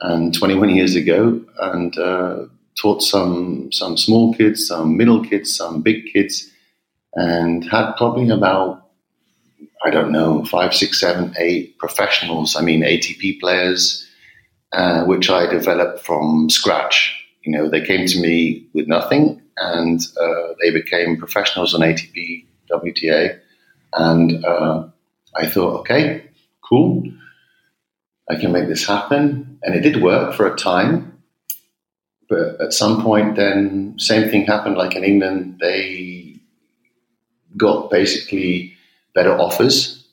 and 0.00 0.34
21 0.34 0.70
years 0.70 0.94
ago, 0.94 1.40
and 1.60 1.96
uh, 1.98 2.44
taught 2.80 3.02
some 3.02 3.70
some 3.72 3.96
small 3.96 4.34
kids, 4.34 4.66
some 4.66 4.96
middle 4.96 5.24
kids, 5.24 5.54
some 5.54 5.82
big 5.82 6.06
kids, 6.12 6.50
and 7.14 7.64
had 7.64 7.92
probably 7.96 8.28
about 8.30 8.82
I 9.84 9.90
don't 9.90 10.12
know 10.12 10.44
five, 10.44 10.74
six, 10.74 11.00
seven, 11.00 11.34
eight 11.38 11.78
professionals. 11.78 12.56
I 12.56 12.62
mean 12.62 12.82
ATP 12.82 13.40
players, 13.40 14.06
uh, 14.72 15.04
which 15.04 15.30
I 15.30 15.46
developed 15.46 16.04
from 16.04 16.50
scratch. 16.50 17.14
You 17.42 17.52
know, 17.52 17.68
they 17.68 17.84
came 17.84 18.06
to 18.06 18.20
me 18.20 18.66
with 18.72 18.88
nothing, 18.88 19.40
and 19.58 20.00
uh, 20.20 20.54
they 20.60 20.70
became 20.70 21.16
professionals 21.16 21.74
on 21.74 21.82
ATP, 21.82 22.46
WTA, 22.70 23.38
and 23.92 24.44
uh, 24.44 24.88
I 25.36 25.46
thought, 25.46 25.80
okay, 25.80 26.24
cool. 26.62 27.04
I 28.30 28.36
can 28.36 28.52
make 28.52 28.68
this 28.68 28.86
happen. 28.86 29.58
And 29.62 29.74
it 29.74 29.80
did 29.80 30.02
work 30.02 30.34
for 30.34 30.46
a 30.46 30.56
time. 30.56 31.22
But 32.28 32.60
at 32.60 32.72
some 32.72 33.02
point, 33.02 33.36
then 33.36 33.96
same 33.98 34.30
thing 34.30 34.46
happened. 34.46 34.76
Like 34.76 34.96
in 34.96 35.04
England, 35.04 35.58
they 35.60 36.40
got 37.56 37.90
basically 37.90 38.74
better 39.14 39.38
offers 39.38 40.06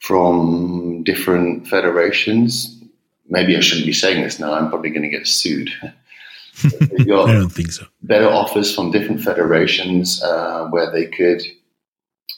from 0.00 1.02
different 1.04 1.66
federations. 1.66 2.82
Maybe 3.28 3.56
I 3.56 3.60
shouldn't 3.60 3.86
be 3.86 3.92
saying 3.92 4.22
this 4.22 4.38
now. 4.38 4.52
I'm 4.52 4.68
probably 4.68 4.90
going 4.90 5.02
to 5.02 5.08
get 5.08 5.26
sued. 5.26 5.70
I 6.64 7.32
don't 7.32 7.50
think 7.50 7.72
so. 7.72 7.86
Better 8.02 8.28
offers 8.28 8.74
from 8.74 8.90
different 8.90 9.22
federations 9.22 10.22
uh, 10.22 10.66
where 10.66 10.90
they 10.90 11.06
could 11.06 11.42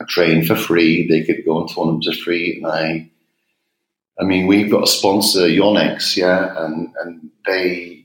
train 0.09 0.45
for 0.45 0.54
free. 0.54 1.09
They 1.09 1.23
could 1.25 1.45
go 1.45 1.59
on 1.59 1.69
tournaments 1.69 2.07
for 2.07 2.25
free. 2.25 2.57
And 2.57 2.66
I, 2.66 3.11
I 4.21 4.25
mean, 4.25 4.47
we've 4.47 4.71
got 4.71 4.85
a 4.85 4.87
sponsor, 4.87 5.49
Yonex, 5.49 6.16
yeah, 6.16 6.52
and 6.64 6.92
and 7.02 7.31
they 7.47 8.04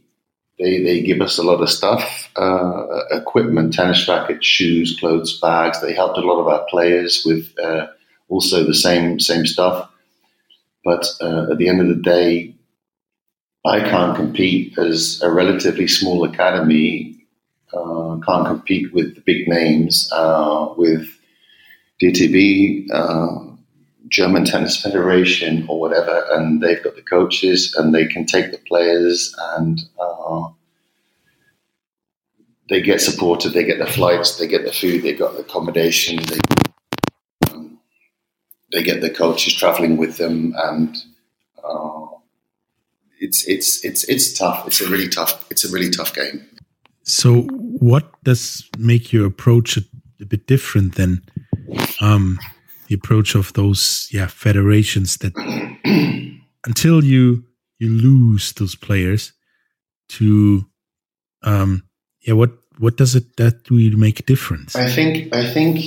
they, 0.60 0.82
they 0.82 1.02
give 1.02 1.22
us 1.22 1.38
a 1.38 1.44
lot 1.44 1.62
of 1.62 1.70
stuff, 1.70 2.30
uh, 2.36 2.86
equipment, 3.12 3.74
tennis 3.74 4.08
rackets, 4.08 4.46
shoes, 4.46 4.98
clothes, 5.00 5.40
bags. 5.40 5.82
They 5.82 5.94
helped 5.94 6.18
a 6.18 6.22
lot 6.22 6.40
of 6.40 6.48
our 6.48 6.66
players 6.70 7.24
with 7.26 7.54
uh, 7.64 7.88
also 8.30 8.64
the 8.64 8.74
same 8.74 9.20
same 9.20 9.46
stuff. 9.46 9.90
But 10.84 11.06
uh, 11.22 11.52
at 11.52 11.58
the 11.58 11.68
end 11.68 11.82
of 11.82 11.90
the 11.90 12.02
day, 12.02 12.56
I 13.66 13.82
can't 13.82 14.16
compete 14.16 14.78
as 14.78 15.22
a 15.22 15.30
relatively 15.30 15.88
small 15.88 16.24
academy. 16.24 17.16
Uh, 17.74 18.18
can't 18.26 18.48
compete 18.48 18.94
with 18.94 19.16
the 19.16 19.22
big 19.22 19.48
names, 19.48 20.10
uh, 20.14 20.74
with 20.78 21.10
DTB, 22.02 22.88
uh, 22.94 23.47
German 24.10 24.46
Tennis 24.46 24.82
Federation 24.82 25.66
or 25.68 25.80
whatever, 25.80 26.26
and 26.32 26.62
they've 26.62 26.84
got 26.84 26.96
the 26.96 27.02
coaches 27.02 27.74
and 27.78 27.94
they 27.94 28.06
can 28.06 28.26
take 28.26 28.52
the 28.52 28.58
players 28.60 29.36
and 29.56 29.82
uh, 30.00 30.48
they 32.70 32.82
get 32.82 33.02
supported. 33.02 33.54
They 33.54 33.64
get 33.64 33.80
the 33.80 33.88
flights, 33.88 34.38
they 34.38 34.48
get 34.48 34.66
the 34.66 34.72
food, 34.72 35.04
they 35.04 35.14
got 35.14 35.34
the 35.34 35.40
accommodation, 35.40 36.18
they 36.18 36.40
um, 37.52 37.80
they 38.72 38.84
get 38.84 39.02
the 39.02 39.10
coaches 39.10 39.54
traveling 39.54 39.98
with 39.98 40.18
them, 40.18 40.54
and 40.58 40.96
uh, 41.64 42.06
it's 43.20 43.48
it's 43.48 43.84
it's 43.84 44.04
it's 44.06 44.38
tough. 44.38 44.68
It's 44.68 44.82
a 44.82 44.90
really 44.90 45.10
tough. 45.10 45.50
It's 45.50 45.66
a 45.66 45.72
really 45.72 45.90
tough 45.90 46.14
game. 46.14 46.46
So, 47.04 47.44
what 47.44 48.12
does 48.24 48.70
make 48.78 49.14
your 49.14 49.26
approach 49.26 49.78
a, 49.78 49.82
a 50.22 50.26
bit 50.26 50.46
different 50.46 50.96
than? 50.96 51.24
Um, 52.02 52.38
the 52.88 52.96
approach 52.96 53.36
of 53.36 53.54
those 53.54 54.08
yeah 54.12 54.28
federations 54.28 55.18
that 55.18 55.34
until 56.66 57.04
you 57.04 57.44
you 57.80 57.90
lose 57.90 58.54
those 58.54 58.76
players 58.76 59.34
to 60.10 60.66
um 61.44 61.84
yeah 62.22 62.34
what 62.34 62.52
what 62.80 62.98
does 62.98 63.16
it 63.16 63.36
that 63.38 63.64
do 63.64 63.78
you 63.78 63.98
make 63.98 64.20
a 64.20 64.24
difference? 64.24 64.76
I 64.76 64.90
think 64.90 65.34
i 65.34 65.46
think 65.46 65.80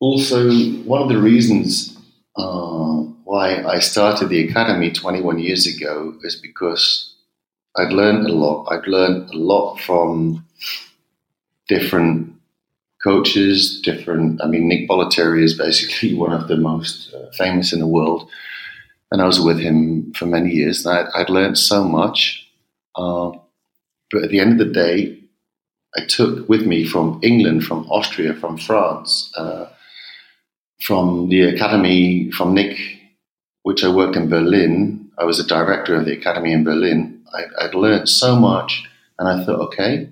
also 0.00 0.50
one 0.84 1.02
of 1.02 1.08
the 1.08 1.18
reasons 1.18 1.96
uh, 2.36 3.00
why 3.24 3.62
i 3.64 3.78
started 3.78 4.28
the 4.28 4.46
academy 4.48 4.90
21 4.90 5.38
years 5.38 5.66
ago 5.66 6.14
is 6.22 6.36
because 6.36 7.14
i'd 7.78 7.92
learned 7.92 8.26
a 8.26 8.32
lot. 8.32 8.66
I'd 8.70 8.86
learned 8.86 9.30
a 9.30 9.36
lot 9.38 9.80
from 9.80 10.44
different 11.68 12.35
coaches, 13.02 13.80
different. 13.82 14.42
I 14.42 14.46
mean, 14.46 14.68
Nick 14.68 14.88
Bollettieri 14.88 15.42
is 15.42 15.54
basically 15.56 16.14
one 16.24 16.32
of 16.32 16.48
the 16.48 16.56
most 16.56 17.12
uh, 17.14 17.30
famous 17.32 17.72
in 17.72 17.80
the 17.80 17.86
world, 17.86 18.28
and 19.10 19.22
I 19.22 19.26
was 19.26 19.40
with 19.40 19.58
him 19.58 20.12
for 20.14 20.26
many 20.26 20.50
years. 20.50 20.84
And 20.84 21.08
I, 21.14 21.18
would 21.18 21.30
learned 21.30 21.58
so 21.58 21.84
much, 21.84 22.46
uh, 22.96 23.30
but 24.10 24.24
at 24.24 24.30
the 24.30 24.40
end 24.40 24.52
of 24.52 24.66
the 24.66 24.72
day, 24.72 25.18
I 25.96 26.04
took 26.06 26.48
with 26.48 26.66
me 26.66 26.84
from 26.84 27.20
England, 27.22 27.64
from 27.64 27.86
Austria, 27.90 28.34
from 28.34 28.58
France, 28.58 29.32
uh, 29.36 29.68
from 30.82 31.28
the 31.28 31.42
academy, 31.42 32.30
from 32.32 32.54
Nick, 32.54 32.78
which 33.62 33.82
I 33.82 33.94
worked 33.94 34.16
in 34.16 34.28
Berlin. 34.28 35.10
I 35.18 35.24
was 35.24 35.40
a 35.40 35.46
director 35.46 35.94
of 35.94 36.04
the 36.04 36.12
academy 36.12 36.52
in 36.52 36.64
Berlin. 36.64 37.24
I, 37.32 37.64
I'd 37.64 37.74
learned 37.74 38.08
so 38.08 38.36
much, 38.36 38.84
and 39.18 39.26
I 39.26 39.44
thought, 39.44 39.60
okay, 39.68 40.10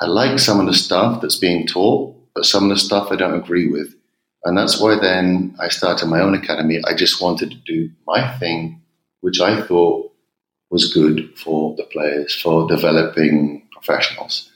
I 0.00 0.06
like 0.06 0.38
some 0.38 0.60
of 0.60 0.66
the 0.66 0.74
stuff 0.74 1.22
that's 1.22 1.38
being 1.38 1.66
taught, 1.66 2.14
but 2.34 2.44
some 2.44 2.64
of 2.64 2.70
the 2.70 2.78
stuff 2.78 3.08
I 3.10 3.16
don't 3.16 3.38
agree 3.38 3.68
with. 3.68 3.94
And 4.44 4.56
that's 4.56 4.78
why 4.80 4.98
then 5.00 5.56
I 5.58 5.68
started 5.68 6.06
my 6.06 6.20
own 6.20 6.34
academy. 6.34 6.80
I 6.86 6.94
just 6.94 7.20
wanted 7.20 7.50
to 7.50 7.56
do 7.66 7.90
my 8.06 8.36
thing, 8.38 8.82
which 9.20 9.40
I 9.40 9.62
thought 9.62 10.12
was 10.70 10.92
good 10.92 11.36
for 11.38 11.74
the 11.76 11.84
players, 11.84 12.34
for 12.34 12.68
developing 12.68 13.66
professionals. 13.72 14.50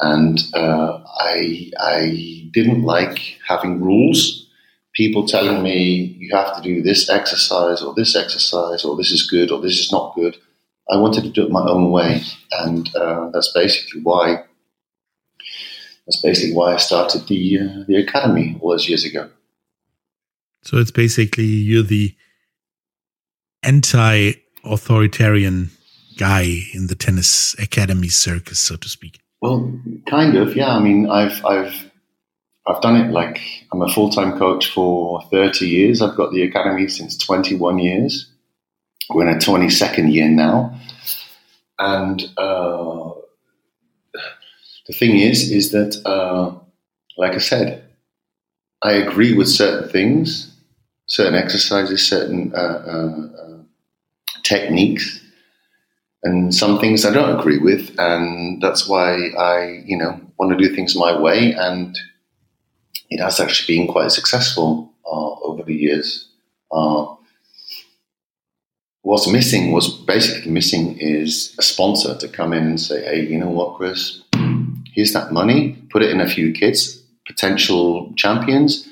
And 0.00 0.42
uh, 0.52 1.00
I, 1.18 1.70
I 1.78 2.50
didn't 2.52 2.82
like 2.82 3.38
having 3.46 3.80
rules, 3.80 4.48
people 4.94 5.26
telling 5.26 5.62
me 5.62 6.16
you 6.18 6.34
have 6.34 6.56
to 6.56 6.62
do 6.62 6.82
this 6.82 7.08
exercise 7.08 7.82
or 7.82 7.94
this 7.94 8.16
exercise 8.16 8.84
or 8.84 8.96
this 8.96 9.10
is 9.10 9.30
good 9.30 9.50
or 9.50 9.60
this 9.60 9.78
is 9.78 9.92
not 9.92 10.14
good. 10.14 10.36
I 10.90 10.96
wanted 10.96 11.24
to 11.24 11.30
do 11.30 11.46
it 11.46 11.50
my 11.50 11.66
own 11.66 11.90
way. 11.90 12.22
And 12.52 12.94
uh, 12.94 13.30
that's 13.30 13.52
basically 13.54 14.02
why 14.02 14.44
that's 16.06 16.22
basically 16.22 16.54
why 16.54 16.74
I 16.74 16.76
started 16.76 17.26
the 17.26 17.58
uh, 17.60 17.82
the 17.86 17.96
academy 17.96 18.56
all 18.60 18.70
those 18.70 18.88
years 18.88 19.04
ago. 19.04 19.28
So 20.62 20.78
it's 20.78 20.92
basically 20.92 21.44
you're 21.44 21.82
the 21.82 22.14
anti-authoritarian 23.62 25.70
guy 26.16 26.62
in 26.72 26.86
the 26.86 26.94
tennis 26.94 27.54
academy 27.58 28.08
circus, 28.08 28.58
so 28.58 28.76
to 28.76 28.88
speak. 28.88 29.20
Well, 29.42 29.70
kind 30.08 30.34
of, 30.36 30.56
yeah. 30.56 30.74
I 30.76 30.80
mean, 30.80 31.10
I've 31.10 31.44
I've 31.44 31.90
I've 32.66 32.80
done 32.80 32.96
it 32.96 33.10
like 33.10 33.38
I'm 33.72 33.82
a 33.82 33.92
full 33.92 34.08
time 34.10 34.38
coach 34.38 34.70
for 34.70 35.20
30 35.30 35.68
years. 35.68 36.00
I've 36.02 36.16
got 36.16 36.32
the 36.32 36.42
academy 36.42 36.88
since 36.88 37.16
21 37.18 37.78
years. 37.78 38.26
We're 39.10 39.28
in 39.28 39.36
a 39.36 39.38
22nd 39.38 40.12
year 40.12 40.28
now, 40.28 40.74
and. 41.78 42.24
Uh, 42.36 43.12
the 44.86 44.92
thing 44.92 45.18
is, 45.18 45.50
is 45.50 45.72
that, 45.72 46.00
uh, 46.04 46.54
like 47.16 47.32
I 47.32 47.38
said, 47.38 47.84
I 48.82 48.92
agree 48.92 49.34
with 49.34 49.48
certain 49.48 49.88
things, 49.88 50.54
certain 51.06 51.34
exercises, 51.34 52.06
certain 52.06 52.52
uh, 52.54 52.58
uh, 52.86 53.26
uh, 53.42 53.62
techniques, 54.42 55.20
and 56.22 56.54
some 56.54 56.78
things 56.78 57.04
I 57.04 57.12
don't 57.12 57.38
agree 57.38 57.58
with, 57.58 57.94
and 57.98 58.62
that's 58.62 58.88
why 58.88 59.28
I, 59.38 59.82
you 59.84 59.96
know, 59.96 60.20
want 60.38 60.56
to 60.56 60.68
do 60.68 60.74
things 60.74 60.94
my 60.94 61.18
way, 61.18 61.52
and 61.52 61.98
it 63.10 63.20
has 63.22 63.40
actually 63.40 63.76
been 63.76 63.88
quite 63.88 64.10
successful 64.10 64.92
uh, 65.04 65.34
over 65.46 65.62
the 65.62 65.74
years. 65.74 66.28
What's 69.06 69.28
missing 69.28 69.70
was 69.70 69.88
basically 69.88 70.50
missing 70.50 70.98
is 70.98 71.54
a 71.60 71.62
sponsor 71.62 72.18
to 72.18 72.26
come 72.26 72.52
in 72.52 72.64
and 72.64 72.80
say, 72.80 73.04
hey, 73.04 73.24
you 73.24 73.38
know 73.38 73.48
what, 73.48 73.76
Chris, 73.76 74.20
here's 74.96 75.12
that 75.12 75.30
money, 75.30 75.76
put 75.90 76.02
it 76.02 76.10
in 76.10 76.20
a 76.20 76.28
few 76.28 76.52
kids, 76.52 77.00
potential 77.26 78.12
champions, 78.16 78.88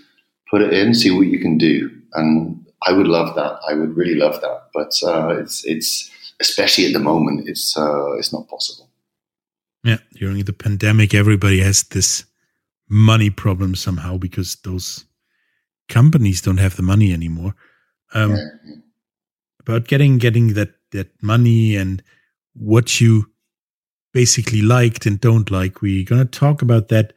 put 0.50 0.60
it 0.60 0.72
in, 0.72 0.94
see 0.94 1.10
what 1.10 1.26
you 1.26 1.40
can 1.40 1.58
do. 1.58 1.90
And 2.12 2.64
I 2.86 2.92
would 2.92 3.08
love 3.08 3.34
that. 3.34 3.58
I 3.66 3.74
would 3.74 3.96
really 3.96 4.14
love 4.14 4.40
that. 4.42 4.68
But 4.72 4.92
uh, 5.02 5.40
it's 5.40 5.64
it's 5.64 6.10
especially 6.40 6.86
at 6.86 6.92
the 6.92 7.00
moment, 7.00 7.48
it's 7.48 7.76
uh, 7.76 8.12
it's 8.18 8.32
not 8.32 8.48
possible. 8.48 8.88
Yeah, 9.82 9.98
during 10.14 10.44
the 10.44 10.52
pandemic, 10.52 11.14
everybody 11.14 11.60
has 11.60 11.82
this 11.84 12.24
money 12.88 13.30
problem 13.30 13.74
somehow 13.74 14.18
because 14.18 14.56
those 14.56 15.04
companies 15.88 16.40
don't 16.42 16.58
have 16.58 16.76
the 16.76 16.82
money 16.82 17.12
anymore. 17.12 17.54
Um, 18.12 18.32
yeah. 18.32 18.76
About 19.60 19.88
getting 19.88 20.18
getting 20.18 20.54
that 20.54 20.74
that 20.92 21.10
money 21.22 21.76
and 21.76 22.02
what 22.52 23.00
you 23.00 23.30
basically 24.14 24.62
liked 24.62 25.04
and 25.04 25.20
don't 25.20 25.50
like. 25.50 25.82
We're 25.82 26.04
gonna 26.04 26.24
talk 26.24 26.62
about 26.62 26.88
that 26.88 27.12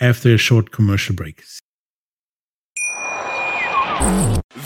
after 0.00 0.34
a 0.34 0.38
short 0.38 0.72
commercial 0.72 1.14
break. 1.14 1.44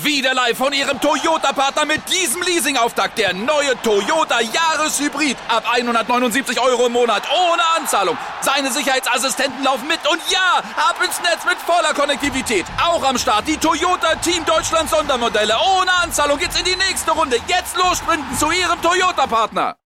Wieder 0.03 0.35
live 0.35 0.57
von 0.57 0.73
Ihrem 0.73 1.01
Toyota-Partner 1.01 1.85
mit 1.87 2.01
diesem 2.09 2.43
Leasing-Auftakt. 2.43 3.19
Der 3.19 3.33
neue 3.33 3.75
Toyota 3.83 4.41
Jahreshybrid. 4.41 5.37
Ab 5.49 5.65
179 5.71 6.61
Euro 6.61 6.87
im 6.87 6.93
Monat. 6.93 7.23
Ohne 7.31 7.63
Anzahlung. 7.79 8.17
Seine 8.41 8.71
Sicherheitsassistenten 8.71 9.65
laufen 9.65 9.89
mit. 9.89 10.01
Und 10.11 10.21
ja, 10.31 10.63
ab 10.77 10.97
ins 11.05 11.21
Netz 11.23 11.45
mit 11.45 11.59
voller 11.59 11.95
Konnektivität. 11.95 12.67
Auch 12.83 13.03
am 13.05 13.19
Start 13.19 13.49
die 13.49 13.57
Toyota 13.57 14.15
Team 14.17 14.45
Deutschland 14.45 14.91
Sondermodelle. 14.91 15.55
Ohne 15.79 15.93
Anzahlung 16.03 16.39
geht's 16.39 16.59
in 16.59 16.65
die 16.65 16.77
nächste 16.77 17.13
Runde. 17.13 17.37
Jetzt 17.49 17.77
los 17.77 18.03
zu 18.39 18.51
Ihrem 18.51 18.81
Toyota-Partner. 18.83 19.77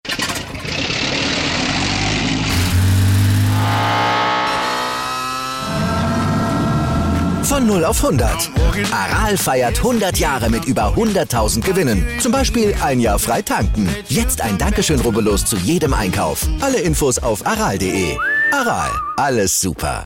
Von 7.48 7.64
0 7.64 7.84
auf 7.84 8.04
100. 8.04 8.50
Aral 8.92 9.36
feiert 9.36 9.78
100 9.78 10.18
Jahre 10.18 10.50
mit 10.50 10.64
über 10.64 10.96
100.000 10.96 11.60
Gewinnen. 11.60 12.04
Zum 12.18 12.32
Beispiel 12.32 12.74
ein 12.82 12.98
Jahr 12.98 13.20
frei 13.20 13.40
tanken. 13.40 13.88
Jetzt 14.08 14.40
ein 14.40 14.58
Dankeschön, 14.58 14.98
rubbellos 14.98 15.44
zu 15.44 15.56
jedem 15.56 15.94
Einkauf. 15.94 16.44
Alle 16.60 16.80
Infos 16.80 17.20
auf 17.20 17.46
aral.de. 17.46 18.16
Aral, 18.50 18.90
alles 19.16 19.60
super. 19.60 20.04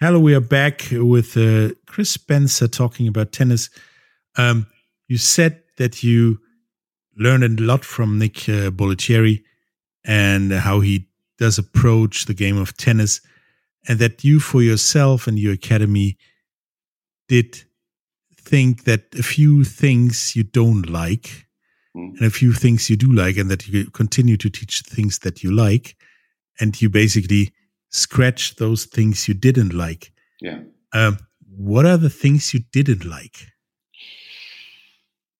Hello, 0.00 0.20
we 0.20 0.34
are 0.34 0.40
back 0.40 0.90
with 0.90 1.36
uh, 1.36 1.72
Chris 1.86 2.14
Spencer 2.14 2.68
talking 2.68 3.06
about 3.06 3.30
tennis. 3.30 3.70
Um, 4.36 4.66
you 5.06 5.18
said 5.18 5.62
that 5.76 6.02
you 6.02 6.38
learned 7.16 7.60
a 7.60 7.62
lot 7.62 7.84
from 7.84 8.18
Nick 8.18 8.48
uh, 8.48 8.72
Bollettieri 8.72 9.44
and 10.04 10.52
how 10.52 10.80
he 10.80 11.06
does 11.38 11.60
approach 11.60 12.24
the 12.26 12.34
game 12.34 12.60
of 12.60 12.76
tennis 12.76 13.20
and 13.88 13.98
that 13.98 14.22
you 14.22 14.38
for 14.38 14.62
yourself 14.62 15.26
and 15.26 15.38
your 15.38 15.54
academy 15.54 16.18
did 17.26 17.64
think 18.36 18.84
that 18.84 19.06
a 19.18 19.22
few 19.22 19.64
things 19.64 20.36
you 20.36 20.42
don't 20.42 20.88
like 20.88 21.46
mm. 21.96 22.16
and 22.16 22.22
a 22.22 22.30
few 22.30 22.52
things 22.52 22.88
you 22.88 22.96
do 22.96 23.10
like 23.10 23.36
and 23.36 23.50
that 23.50 23.66
you 23.66 23.90
continue 23.90 24.36
to 24.36 24.50
teach 24.50 24.82
things 24.82 25.20
that 25.20 25.42
you 25.42 25.50
like 25.50 25.96
and 26.60 26.80
you 26.80 26.88
basically 26.88 27.52
scratch 27.90 28.56
those 28.56 28.84
things 28.84 29.26
you 29.26 29.34
didn't 29.34 29.72
like. 29.72 30.12
Yeah. 30.40 30.60
Um, 30.92 31.18
what 31.56 31.86
are 31.86 31.96
the 31.96 32.10
things 32.10 32.52
you 32.52 32.60
didn't 32.72 33.04
like? 33.04 33.46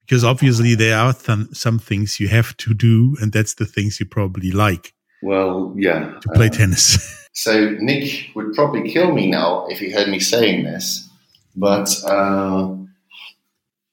Because 0.00 0.24
obviously 0.24 0.74
there 0.74 0.96
are 0.96 1.12
th- 1.12 1.48
some 1.52 1.78
things 1.78 2.18
you 2.18 2.28
have 2.28 2.56
to 2.58 2.72
do 2.72 3.16
and 3.20 3.32
that's 3.32 3.54
the 3.54 3.66
things 3.66 4.00
you 4.00 4.06
probably 4.06 4.50
like 4.50 4.94
well 5.22 5.74
yeah 5.76 6.18
to 6.20 6.28
play 6.34 6.46
uh, 6.46 6.50
tennis. 6.50 7.14
So 7.34 7.70
Nick 7.78 8.34
would 8.34 8.52
probably 8.54 8.90
kill 8.90 9.12
me 9.12 9.30
now 9.30 9.68
if 9.68 9.78
he 9.78 9.92
heard 9.92 10.08
me 10.08 10.18
saying 10.18 10.64
this, 10.64 11.08
but 11.54 11.88
uh, 12.04 12.74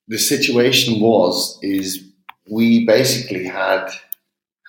the 0.07 0.17
situation 0.17 0.99
was 0.99 1.59
is 1.61 2.03
we 2.49 2.85
basically 2.85 3.45
had 3.45 3.87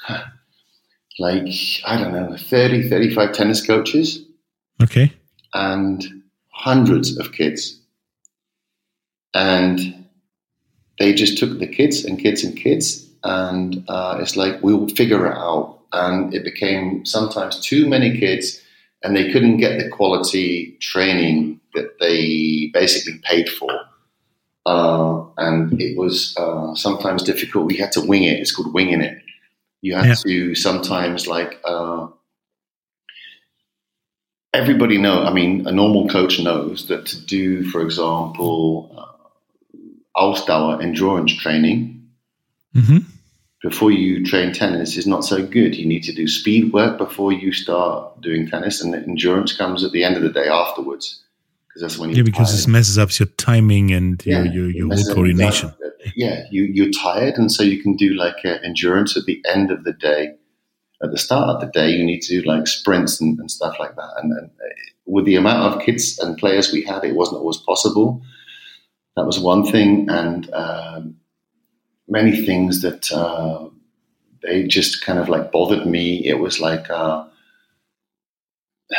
like 1.18 1.48
I 1.86 1.98
don't 1.98 2.12
know 2.12 2.36
30 2.36 2.88
35 2.88 3.32
tennis 3.32 3.66
coaches 3.66 4.24
okay. 4.82 5.12
and 5.54 6.22
hundreds 6.50 7.18
of 7.18 7.32
kids. 7.32 7.80
And 9.34 10.06
they 10.98 11.12
just 11.12 11.38
took 11.38 11.58
the 11.58 11.66
kids 11.66 12.04
and 12.04 12.18
kids 12.18 12.42
and 12.44 12.56
kids 12.56 13.06
and 13.22 13.84
uh, 13.88 14.18
it's 14.20 14.36
like 14.36 14.62
we'll 14.62 14.88
figure 14.88 15.26
it 15.26 15.36
out 15.36 15.75
and 15.96 16.34
it 16.34 16.44
became 16.44 17.04
sometimes 17.04 17.58
too 17.60 17.88
many 17.88 18.18
kids 18.18 18.60
and 19.02 19.16
they 19.16 19.30
couldn't 19.32 19.58
get 19.58 19.78
the 19.78 19.88
quality 19.88 20.76
training 20.80 21.60
that 21.74 21.98
they 22.00 22.70
basically 22.72 23.20
paid 23.22 23.48
for. 23.48 23.70
Uh, 24.64 25.24
and 25.36 25.80
it 25.80 25.96
was 25.96 26.34
uh, 26.36 26.74
sometimes 26.74 27.22
difficult. 27.22 27.66
We 27.66 27.76
had 27.76 27.92
to 27.92 28.00
wing 28.00 28.24
it. 28.24 28.40
It's 28.40 28.54
called 28.54 28.74
winging 28.74 29.00
it. 29.00 29.22
You 29.80 29.94
had 29.94 30.06
yeah. 30.06 30.14
to 30.26 30.54
sometimes 30.54 31.28
like 31.28 31.60
uh, 31.64 32.08
everybody 34.52 34.98
know. 34.98 35.22
I 35.22 35.32
mean, 35.32 35.66
a 35.68 35.72
normal 35.72 36.08
coach 36.08 36.40
knows 36.40 36.88
that 36.88 37.06
to 37.06 37.20
do, 37.26 37.68
for 37.70 37.82
example, 37.82 38.90
uh, 38.96 40.20
Ausdauer 40.20 40.82
endurance 40.82 41.32
training. 41.36 42.08
Mm-hmm 42.74 43.15
before 43.68 43.90
you 43.90 44.24
train 44.24 44.52
tennis 44.52 44.96
is 44.96 45.08
not 45.08 45.24
so 45.24 45.44
good. 45.44 45.74
You 45.74 45.86
need 45.86 46.04
to 46.04 46.12
do 46.12 46.28
speed 46.28 46.72
work 46.72 46.98
before 46.98 47.32
you 47.32 47.52
start 47.52 48.20
doing 48.20 48.46
tennis, 48.46 48.80
and 48.80 48.94
endurance 48.94 49.56
comes 49.56 49.82
at 49.82 49.90
the 49.90 50.04
end 50.04 50.16
of 50.16 50.22
the 50.22 50.30
day 50.30 50.46
afterwards. 50.48 51.24
Because 51.66 51.82
that's 51.82 51.98
when 51.98 52.10
you 52.10 52.16
yeah, 52.16 52.22
because 52.22 52.48
tired. 52.48 52.58
this 52.58 52.68
messes 52.68 52.96
up 52.96 53.18
your 53.18 53.26
timing 53.38 53.90
and 53.90 54.24
your 54.24 54.44
yeah, 54.44 54.52
your, 54.52 54.70
your 54.70 54.94
whole 54.94 55.14
coordination. 55.14 55.72
Yeah, 56.14 56.44
you 56.48 56.62
you're 56.62 56.92
tired, 56.92 57.34
and 57.34 57.50
so 57.50 57.64
you 57.64 57.82
can 57.82 57.96
do 57.96 58.14
like 58.14 58.36
uh, 58.44 58.58
endurance 58.62 59.16
at 59.16 59.24
the 59.24 59.42
end 59.52 59.72
of 59.72 59.82
the 59.82 59.92
day. 59.92 60.34
At 61.02 61.10
the 61.10 61.18
start 61.18 61.48
of 61.48 61.60
the 61.60 61.66
day, 61.66 61.90
you 61.90 62.04
need 62.04 62.22
to 62.22 62.40
do 62.40 62.48
like 62.48 62.68
sprints 62.68 63.20
and, 63.20 63.36
and 63.40 63.50
stuff 63.50 63.76
like 63.80 63.96
that. 63.96 64.12
And, 64.22 64.32
and 64.32 64.46
uh, 64.46 64.74
with 65.06 65.24
the 65.24 65.36
amount 65.36 65.74
of 65.74 65.82
kids 65.82 66.20
and 66.20 66.38
players 66.38 66.72
we 66.72 66.82
had, 66.82 67.04
it 67.04 67.16
wasn't 67.16 67.40
always 67.40 67.58
possible. 67.58 68.22
That 69.16 69.26
was 69.26 69.40
one 69.40 69.64
thing, 69.66 70.08
and 70.08 70.48
um, 70.54 71.16
many 72.08 72.44
things 72.44 72.82
that 72.82 73.10
uh, 73.12 73.68
they 74.42 74.64
just 74.64 75.04
kind 75.04 75.18
of 75.18 75.28
like 75.28 75.52
bothered 75.52 75.86
me. 75.86 76.24
It 76.24 76.38
was 76.38 76.60
like 76.60 76.88
uh, 76.90 77.24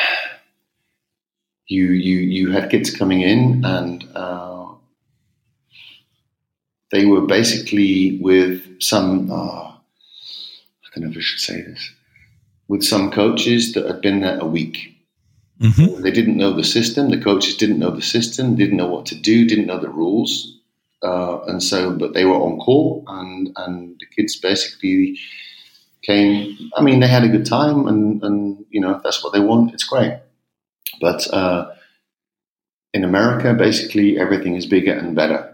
you 1.68 1.86
you 1.86 2.18
you 2.18 2.52
had 2.52 2.70
kids 2.70 2.96
coming 2.96 3.22
in 3.22 3.64
and 3.66 4.08
uh, 4.16 4.68
they 6.92 7.06
were 7.06 7.22
basically 7.22 8.20
with 8.22 8.82
some 8.82 9.32
uh, 9.32 9.68
I 9.70 9.76
don't 10.96 11.06
know 11.06 11.12
if 11.12 11.18
I 11.18 11.22
should 11.22 11.40
say 11.40 11.62
this 11.62 11.92
with 12.68 12.84
some 12.84 13.12
coaches 13.12 13.74
that 13.74 13.86
had 13.86 14.02
been 14.02 14.20
there 14.20 14.40
a 14.40 14.46
week. 14.46 14.94
Mm-hmm. 15.62 16.02
They 16.04 16.12
didn't 16.12 16.38
know 16.38 16.52
the 16.54 16.66
system. 16.66 17.10
The 17.10 17.22
coaches 17.22 17.56
didn't 17.56 17.80
know 17.80 17.92
the 17.92 18.02
system. 18.02 18.56
Didn't 18.56 18.78
know 18.78 18.88
what 18.88 19.06
to 19.08 19.16
do. 19.16 19.48
Didn't 19.48 19.68
know 19.68 19.80
the 19.80 19.90
rules 19.90 20.57
uh, 21.04 21.42
and 21.46 21.62
so, 21.62 21.92
but 21.92 22.14
they 22.14 22.26
were 22.26 22.36
on 22.36 22.60
call, 22.60 23.04
and 23.08 23.50
and 23.58 24.00
the 24.00 24.06
kids 24.16 24.36
basically 24.36 25.20
came. 26.04 26.58
I 26.76 26.82
mean, 26.82 27.00
they 27.00 27.08
had 27.08 27.24
a 27.24 27.30
good 27.30 27.46
time, 27.46 27.88
and 27.88 28.24
and 28.24 28.66
you 28.70 28.82
know, 28.82 28.96
if 28.96 29.04
that's 29.04 29.24
what 29.24 29.34
they 29.34 29.40
want, 29.40 29.74
it's 29.74 29.84
great. 29.84 30.20
But 31.00 31.32
uh, 31.34 31.72
in 32.94 33.04
America, 33.04 33.54
basically, 33.54 34.20
everything 34.20 34.56
is 34.56 34.66
bigger 34.66 34.94
and 34.94 35.16
better. 35.16 35.54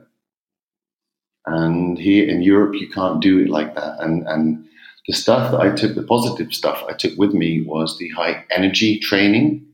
And 1.46 2.00
here 2.00 2.28
in 2.30 2.42
Europe, 2.42 2.76
you 2.76 2.90
can't 2.90 3.22
do 3.22 3.40
it 3.40 3.50
like 3.50 3.76
that. 3.76 4.00
And 4.00 4.26
and 4.28 4.66
the 5.08 5.14
stuff 5.14 5.52
that 5.52 5.60
I 5.60 5.72
took, 5.72 5.96
the 5.96 6.04
positive 6.04 6.54
stuff 6.54 6.84
I 6.88 6.94
took 6.94 7.18
with 7.18 7.34
me 7.34 7.62
was 7.62 7.98
the 7.98 8.10
high 8.10 8.46
energy 8.50 9.00
training 9.00 9.73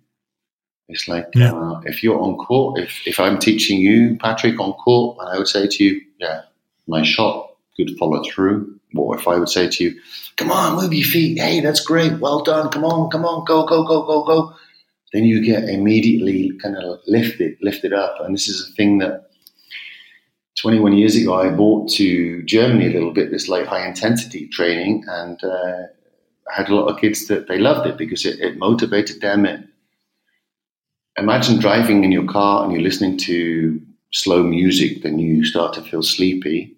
it's 0.89 1.07
like 1.07 1.27
yeah. 1.35 1.53
uh, 1.53 1.81
if 1.85 2.03
you're 2.03 2.19
on 2.19 2.35
court, 2.35 2.79
if, 2.79 3.01
if 3.05 3.19
I'm 3.19 3.37
teaching 3.37 3.79
you, 3.79 4.17
Patrick, 4.17 4.59
on 4.59 4.73
court, 4.73 5.17
and 5.19 5.29
I 5.29 5.37
would 5.37 5.47
say 5.47 5.67
to 5.67 5.83
you, 5.83 6.01
yeah, 6.19 6.41
my 6.87 7.03
shot, 7.03 7.53
could 7.77 7.95
follow 7.97 8.23
through. 8.23 8.75
What 8.93 9.19
if 9.19 9.27
I 9.27 9.37
would 9.37 9.49
say 9.49 9.69
to 9.69 9.83
you, 9.83 10.01
come 10.35 10.51
on, 10.51 10.81
move 10.81 10.91
your 10.91 11.07
feet. 11.07 11.37
Hey, 11.37 11.59
that's 11.59 11.79
great. 11.79 12.19
Well 12.19 12.41
done. 12.41 12.69
Come 12.69 12.83
on, 12.83 13.11
come 13.11 13.23
on, 13.23 13.45
go, 13.45 13.65
go, 13.67 13.85
go, 13.85 14.03
go, 14.03 14.23
go. 14.23 14.55
Then 15.13 15.25
you 15.25 15.45
get 15.45 15.69
immediately 15.69 16.51
kind 16.57 16.75
of 16.75 16.99
lifted, 17.05 17.57
lifted 17.61 17.93
up. 17.93 18.17
And 18.21 18.33
this 18.33 18.47
is 18.47 18.67
a 18.67 18.73
thing 18.73 18.97
that 18.97 19.29
21 20.59 20.93
years 20.93 21.15
ago 21.15 21.35
I 21.35 21.49
brought 21.49 21.89
to 21.91 22.41
Germany 22.43 22.87
a 22.87 22.93
little 22.93 23.13
bit, 23.13 23.29
this 23.29 23.47
like 23.47 23.67
high 23.67 23.87
intensity 23.87 24.47
training. 24.47 25.03
And 25.07 25.43
uh, 25.43 25.83
I 26.51 26.55
had 26.55 26.69
a 26.69 26.75
lot 26.75 26.87
of 26.87 26.99
kids 26.99 27.27
that 27.27 27.47
they 27.47 27.59
loved 27.59 27.87
it 27.87 27.97
because 27.97 28.25
it, 28.25 28.39
it 28.39 28.57
motivated 28.57 29.21
them. 29.21 29.45
It 29.45 29.65
imagine 31.19 31.59
driving 31.59 32.03
in 32.03 32.11
your 32.11 32.25
car 32.25 32.63
and 32.63 32.71
you're 32.73 32.81
listening 32.81 33.17
to 33.19 33.81
slow 34.11 34.43
music, 34.43 35.03
then 35.03 35.19
you 35.19 35.45
start 35.45 35.73
to 35.73 35.81
feel 35.81 36.01
sleepy. 36.03 36.75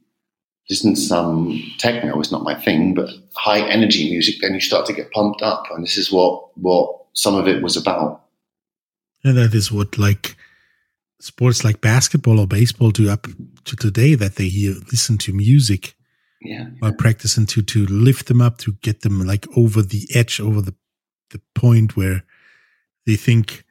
This 0.69 0.79
isn't 0.79 0.97
some 0.97 1.61
techno, 1.79 2.19
it's 2.19 2.31
not 2.31 2.43
my 2.43 2.55
thing, 2.55 2.93
but 2.93 3.09
high 3.35 3.61
energy 3.67 4.09
music, 4.09 4.35
then 4.41 4.53
you 4.53 4.59
start 4.59 4.85
to 4.87 4.93
get 4.93 5.11
pumped 5.11 5.41
up. 5.41 5.65
And 5.71 5.83
this 5.83 5.97
is 5.97 6.11
what, 6.11 6.57
what 6.57 6.95
some 7.13 7.35
of 7.35 7.47
it 7.47 7.61
was 7.61 7.75
about. 7.77 8.23
And 9.23 9.37
that 9.37 9.53
is 9.53 9.71
what 9.71 9.97
like 9.97 10.35
sports 11.19 11.63
like 11.63 11.81
basketball 11.81 12.39
or 12.39 12.47
baseball 12.47 12.91
do 12.91 13.09
up 13.09 13.27
to 13.65 13.75
today 13.75 14.15
that 14.15 14.35
they 14.35 14.47
hear 14.47 14.73
listen 14.91 15.17
to 15.19 15.31
music 15.33 15.93
Yeah. 16.41 16.65
while 16.79 16.93
practicing 16.93 17.45
to 17.47 17.61
to 17.61 17.85
lift 17.85 18.25
them 18.27 18.41
up 18.41 18.57
to 18.59 18.73
get 18.81 19.01
them 19.01 19.19
like 19.27 19.45
over 19.55 19.83
the 19.83 20.07
edge 20.15 20.39
over 20.39 20.61
the 20.61 20.73
the 21.29 21.39
point 21.53 21.95
where 21.95 22.23
they 23.05 23.15
think 23.15 23.63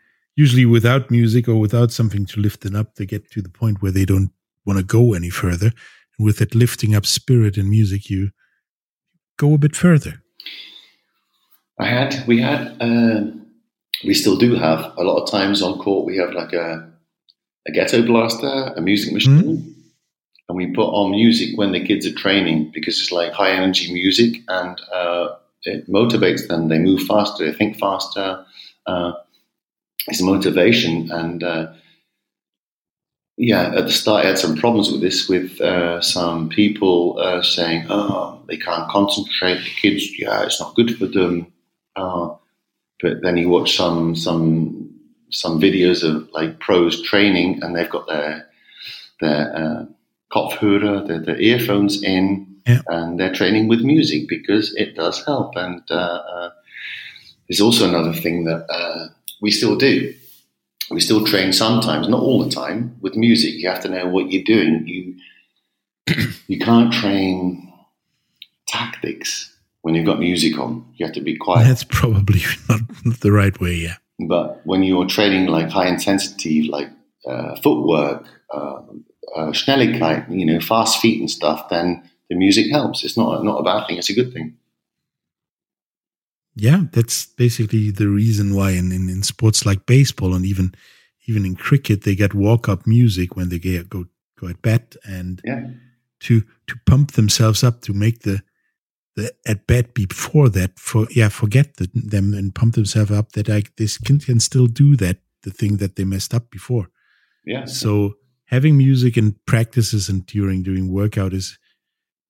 usually 0.43 0.67
without 0.67 1.11
music 1.11 1.49
or 1.49 1.59
without 1.67 1.91
something 1.99 2.25
to 2.27 2.41
lift 2.41 2.61
them 2.63 2.77
up 2.81 2.89
they 2.95 3.07
get 3.07 3.31
to 3.31 3.41
the 3.43 3.55
point 3.61 3.81
where 3.81 3.93
they 3.93 4.07
don't 4.13 4.31
want 4.67 4.79
to 4.79 4.85
go 4.99 5.03
any 5.15 5.31
further 5.31 5.71
and 6.17 6.27
with 6.27 6.39
that 6.39 6.55
lifting 6.55 6.95
up 6.95 7.07
spirit 7.07 7.55
in 7.61 7.69
music 7.79 8.03
you 8.13 8.31
go 9.37 9.55
a 9.55 9.59
bit 9.59 9.77
further 9.77 10.15
I 11.81 11.87
had, 11.87 12.25
we 12.27 12.43
had, 12.43 12.77
uh, 12.79 13.23
we 14.05 14.13
still 14.13 14.37
do 14.37 14.55
have 14.55 14.93
a 14.99 15.03
lot 15.03 15.23
of 15.23 15.31
times 15.31 15.63
on 15.63 15.79
court. 15.79 16.05
We 16.05 16.19
have 16.19 16.33
like 16.33 16.53
a, 16.53 16.93
a 17.67 17.73
ghetto 17.73 18.05
blaster, 18.05 18.75
a 18.77 18.81
music 18.83 19.15
machine, 19.15 19.75
and 20.49 20.57
we 20.57 20.75
put 20.75 20.89
on 20.89 21.11
music 21.11 21.57
when 21.57 21.73
the 21.73 21.83
kids 21.83 22.07
are 22.07 22.15
training 22.15 22.71
because 22.75 23.01
it's 23.01 23.13
like 23.13 23.33
high 23.33 23.53
energy 23.53 23.93
music 23.95 24.43
and 24.49 24.79
uh, 24.93 25.29
it 25.63 25.89
motivates 25.89 26.49
them. 26.49 26.69
They 26.69 26.79
move 26.79 27.03
faster, 27.05 27.47
they 27.47 27.57
think 27.57 27.79
faster. 27.79 28.45
Uh, 28.87 29.13
it's 30.09 30.23
motivation 30.23 31.11
and. 31.11 31.43
Uh, 31.43 31.73
yeah, 33.43 33.73
at 33.75 33.87
the 33.87 33.91
start, 33.93 34.25
I 34.25 34.29
had 34.29 34.39
some 34.39 34.55
problems 34.55 34.93
with 34.93 35.01
this, 35.01 35.27
with 35.27 35.59
uh, 35.63 36.03
some 36.03 36.51
people 36.51 37.19
uh, 37.19 37.41
saying, 37.41 37.87
"Oh, 37.89 38.39
they 38.49 38.59
can't 38.59 38.87
concentrate. 38.91 39.55
The 39.65 39.71
kids, 39.81 40.19
yeah, 40.19 40.43
it's 40.43 40.61
not 40.61 40.75
good 40.75 40.99
for 40.99 41.07
them." 41.07 41.47
Uh, 41.97 42.35
but 43.01 43.23
then 43.23 43.39
you 43.39 43.49
watch 43.49 43.77
some 43.77 44.15
some 44.15 44.91
some 45.31 45.59
videos 45.59 46.03
of 46.07 46.29
like 46.33 46.61
pros 46.61 47.01
training, 47.01 47.63
and 47.63 47.75
they've 47.75 47.89
got 47.89 48.07
their 48.09 48.47
their 49.21 49.57
uh, 49.57 49.85
kopfhörer, 50.31 51.07
their, 51.07 51.21
their 51.21 51.41
earphones 51.41 52.03
in, 52.03 52.47
Yeah. 52.67 52.83
and 52.89 53.19
they're 53.19 53.33
training 53.33 53.69
with 53.69 53.81
music 53.81 54.29
because 54.29 54.75
it 54.77 54.97
does 54.97 55.25
help. 55.25 55.57
And 55.57 55.81
uh, 55.91 55.95
uh, 55.95 56.51
there's 57.49 57.61
also 57.63 57.89
another 57.89 58.13
thing 58.13 58.45
that 58.45 58.67
uh, 58.69 59.09
we 59.41 59.51
still 59.51 59.77
do. 59.77 60.15
We 60.91 61.01
still 61.01 61.25
train 61.25 61.53
sometimes, 61.53 62.09
not 62.09 62.21
all 62.21 62.43
the 62.43 62.51
time, 62.51 62.97
with 63.01 63.15
music. 63.17 63.55
You 63.55 63.69
have 63.69 63.83
to 63.83 63.89
know 63.89 64.09
what 64.09 64.31
you're 64.33 64.43
doing. 64.43 64.87
You 64.87 65.15
you 66.49 66.59
can't 66.59 66.93
train 66.93 67.73
tactics 68.67 69.57
when 69.83 69.95
you've 69.95 70.07
got 70.07 70.19
music 70.19 70.59
on. 70.59 70.85
You 70.97 71.07
have 71.07 71.15
to 71.15 71.21
be 71.21 71.37
quiet. 71.37 71.67
that's 71.67 71.85
probably 71.85 72.41
not 72.69 73.21
the 73.21 73.33
right 73.33 73.59
way 73.61 73.75
yeah 73.75 73.97
But 74.29 74.61
when 74.65 74.83
you're 74.83 75.07
training 75.07 75.47
like 75.47 75.71
high 75.71 75.89
intensity, 75.89 76.69
like 76.69 76.89
uh, 77.27 77.55
footwork, 77.63 78.25
uh, 78.53 78.83
uh, 79.37 79.53
Schnelligkeit, 79.53 80.27
you 80.31 80.45
know, 80.45 80.61
fast 80.61 81.01
feet 81.01 81.21
and 81.21 81.31
stuff, 81.31 81.69
then 81.69 82.03
the 82.29 82.37
music 82.37 82.71
helps. 82.71 83.05
It's 83.05 83.17
not 83.17 83.45
not 83.45 83.59
a 83.59 83.63
bad 83.63 83.87
thing. 83.87 83.97
It's 83.99 84.11
a 84.11 84.15
good 84.15 84.33
thing. 84.33 84.57
Yeah 86.55 86.85
that's 86.93 87.27
basically 87.27 87.91
the 87.91 88.09
reason 88.09 88.55
why 88.55 88.71
in, 88.71 88.93
in, 88.93 89.09
in 89.09 89.23
sports 89.23 89.65
like 89.65 89.87
baseball 89.87 90.35
and 90.35 90.45
even 90.45 90.75
even 91.27 91.45
in 91.45 91.55
cricket 91.55 92.03
they 92.03 92.15
get 92.15 92.35
walk 92.35 92.69
up 92.69 92.87
music 92.87 93.37
when 93.37 93.49
they 93.49 93.59
get, 93.59 93.89
go 93.89 94.05
go 94.39 94.49
at 94.49 94.61
bat 94.63 94.97
and 95.05 95.41
Yeah, 95.45 95.67
to 96.21 96.43
to 96.67 96.75
pump 96.87 97.13
themselves 97.13 97.63
up 97.65 97.81
to 97.83 97.93
make 97.93 98.21
the 98.21 98.43
the 99.17 99.33
at 99.47 99.67
bat 99.67 99.95
before 99.95 100.49
that 100.51 100.79
for 100.79 101.07
yeah 101.11 101.29
forget 101.29 101.77
the, 101.77 101.91
them 101.95 102.33
and 102.35 102.55
pump 102.55 102.75
themselves 102.75 103.11
up 103.11 103.33
that 103.33 103.49
like 103.49 103.75
this 103.77 103.99
can, 103.99 104.19
can 104.19 104.41
still 104.41 104.67
do 104.67 104.97
that 104.97 105.19
the 105.43 105.51
thing 105.51 105.79
that 105.79 105.97
they 105.97 106.05
messed 106.05 106.35
up 106.35 106.51
before 106.51 106.91
yeah. 107.45 107.65
so 107.65 108.15
having 108.45 108.77
music 108.77 109.17
and 109.17 109.35
practices 109.47 110.09
and 110.09 110.27
during 110.27 110.63
doing 110.63 110.93
workout 110.93 111.33
is 111.33 111.59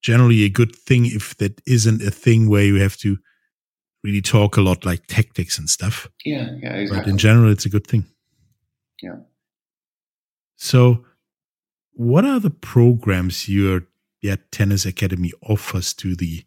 generally 0.02 0.44
a 0.44 0.48
good 0.48 0.74
thing 0.74 1.06
if 1.06 1.36
that 1.36 1.60
isn't 1.66 2.02
a 2.02 2.10
thing 2.10 2.48
where 2.48 2.64
you 2.64 2.76
have 2.76 2.96
to 2.96 3.18
really 4.02 4.22
talk 4.22 4.56
a 4.56 4.60
lot 4.62 4.84
like 4.84 5.06
tactics 5.06 5.58
and 5.58 5.68
stuff 5.68 6.08
yeah, 6.24 6.50
yeah, 6.62 6.70
but 6.72 6.78
exactly. 6.80 7.12
in 7.12 7.18
general 7.18 7.50
it's 7.52 7.66
a 7.66 7.70
good 7.70 7.86
thing 7.86 8.04
Yeah. 9.02 9.16
so 10.56 11.04
what 11.92 12.24
are 12.24 12.40
the 12.40 12.50
programs 12.50 13.48
your 13.48 13.82
yeah, 14.22 14.36
tennis 14.52 14.84
academy 14.86 15.32
offers 15.48 15.94
to 15.94 16.14
the 16.14 16.44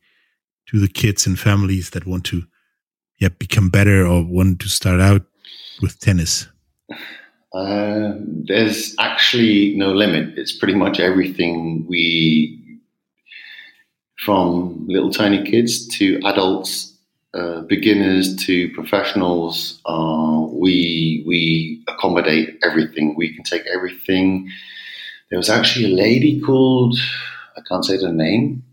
to 0.68 0.80
the 0.80 0.88
kids 0.88 1.26
and 1.28 1.40
families 1.40 1.90
that 1.92 2.06
want 2.06 2.24
to 2.26 2.44
yeah 3.20 3.30
become 3.40 3.70
better 3.70 4.06
or 4.06 4.24
want 4.24 4.60
to 4.62 4.70
start 4.70 5.00
out 5.02 5.24
with 5.82 6.00
tennis 6.00 6.48
Uh, 7.54 8.14
there's 8.48 8.96
actually 8.98 9.76
no 9.78 9.92
limit. 9.94 10.38
It's 10.40 10.58
pretty 10.58 10.74
much 10.74 11.00
everything 11.00 11.86
we, 11.88 12.80
from 14.26 14.86
little 14.88 15.12
tiny 15.12 15.44
kids 15.44 15.88
to 16.00 16.20
adults, 16.26 16.93
uh, 17.34 17.62
beginners 17.62 18.36
to 18.46 18.70
professionals. 18.74 19.82
Uh, 19.86 20.46
we 20.52 21.24
we 21.26 21.84
accommodate 21.88 22.60
everything. 22.64 23.16
We 23.16 23.34
can 23.34 23.44
take 23.44 23.64
everything. 23.74 24.50
There 25.30 25.40
was 25.40 25.50
actually 25.50 25.92
a 25.92 25.96
lady 25.96 26.40
called 26.42 26.98
I 27.58 27.62
can't 27.68 27.86
say 27.86 27.98
the 27.98 28.12
name. 28.12 28.64